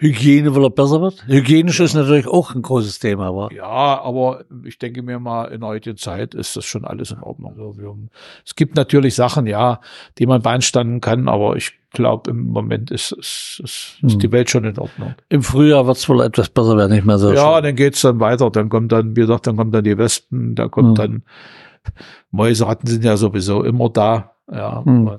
Hygiene 0.00 0.54
wieder 0.54 0.70
besser 0.70 1.00
wird. 1.00 1.26
Hygienisch 1.26 1.80
ist 1.80 1.94
natürlich 1.94 2.28
auch 2.28 2.54
ein 2.54 2.62
großes 2.62 3.00
Thema, 3.00 3.26
aber 3.26 3.52
Ja, 3.52 4.00
aber 4.00 4.44
ich 4.64 4.78
denke 4.78 5.02
mir 5.02 5.18
mal, 5.18 5.46
in 5.46 5.60
der 5.60 5.70
heutigen 5.70 5.96
Zeit 5.96 6.34
ist 6.34 6.56
das 6.56 6.64
schon 6.64 6.84
alles 6.84 7.10
in 7.10 7.18
Ordnung. 7.20 7.54
Also 7.58 7.98
es 8.46 8.54
gibt 8.54 8.76
natürlich 8.76 9.16
Sachen, 9.16 9.46
ja, 9.48 9.80
die 10.18 10.26
man 10.26 10.40
beanstanden 10.40 11.00
kann, 11.00 11.28
aber 11.28 11.56
ich 11.56 11.72
glaube, 11.90 12.30
im 12.30 12.46
Moment 12.46 12.92
ist, 12.92 13.10
ist, 13.10 13.60
ist, 13.64 13.96
ist 14.02 14.12
Hm. 14.12 14.18
die 14.20 14.30
Welt 14.30 14.50
schon 14.50 14.64
in 14.64 14.78
Ordnung. 14.78 15.14
im 15.30 15.42
Frühjahr 15.42 15.86
wird 15.88 15.96
es 15.96 16.08
wohl 16.08 16.20
etwas 16.22 16.48
besser 16.48 16.76
werden, 16.76 16.92
nicht 16.92 17.04
mehr 17.04 17.18
so. 17.18 17.32
Ja, 17.32 17.54
schlimm. 17.54 17.64
dann 17.64 17.74
geht's 17.76 18.00
dann 18.02 18.20
weiter. 18.20 18.50
Dann 18.50 18.68
kommt 18.68 18.92
dann, 18.92 19.16
wie 19.16 19.20
gesagt, 19.22 19.48
dann 19.48 19.56
kommen 19.56 19.72
dann 19.72 19.82
die 19.82 19.98
Wespen, 19.98 20.54
da 20.54 20.68
kommt 20.68 20.90
Hm. 20.90 20.94
dann 20.94 21.22
Mäuse, 22.30 22.66
Ratten 22.68 22.86
sind 22.86 23.02
ja 23.04 23.16
sowieso 23.16 23.64
immer 23.64 23.88
da. 23.88 24.36
Ja. 24.52 24.84
Hm. 24.84 25.10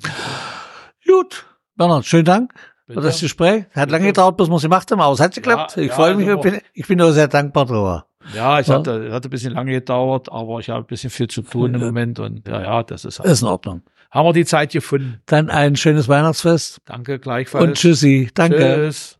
Gut. 1.05 1.45
Bernhard, 1.75 2.05
schönen 2.05 2.25
Dank 2.25 2.53
bitte. 2.95 3.01
das 3.07 3.19
Gespräch. 3.21 3.63
Hat 3.65 3.73
Bitte. 3.73 3.91
lange 3.91 4.05
gedauert, 4.07 4.37
bis 4.37 4.49
wir 4.49 4.55
es 4.55 4.61
gemacht 4.61 4.91
haben, 4.91 4.99
aber 5.01 5.13
es 5.13 5.19
hat 5.19 5.33
geklappt. 5.33 5.75
Ja, 5.77 5.81
ich 5.83 5.89
ja, 5.89 5.95
freue 5.95 6.15
mich, 6.15 6.27
also 6.27 6.43
ich 6.43 6.51
bin, 6.51 6.61
ich 6.73 6.87
bin 6.87 7.01
auch 7.01 7.11
sehr 7.11 7.27
dankbar 7.27 7.65
drüber. 7.65 8.05
ja, 8.35 8.59
ich 8.59 8.67
Ja. 8.67 8.75
hatte, 8.79 9.11
hatte 9.11 9.27
ein 9.27 9.31
bisschen 9.31 9.53
lange 9.53 9.71
gedauert, 9.71 10.31
aber 10.31 10.59
ich 10.59 10.69
habe 10.69 10.79
ein 10.83 10.87
bisschen 10.87 11.09
viel 11.09 11.27
zu 11.27 11.41
tun 11.41 11.73
im 11.73 11.81
Moment 11.81 12.19
und 12.19 12.47
ja, 12.47 12.61
ja, 12.61 12.83
das 12.83 13.05
ist, 13.05 13.19
Ist 13.19 13.41
in 13.41 13.47
Ordnung. 13.47 13.81
haben 14.11 14.25
wir 14.27 14.33
die 14.33 14.45
Zeit 14.45 14.71
gefunden. 14.71 15.21
Dann 15.27 15.49
ein 15.49 15.75
schönes 15.75 16.07
Weihnachtsfest 16.07 16.79
Danke 16.85 17.19
gleichfalls. 17.19 17.63
und 17.63 17.73
tschüssi. 17.75 18.29
Danke. 18.33 18.57
Tschüss. 18.57 19.18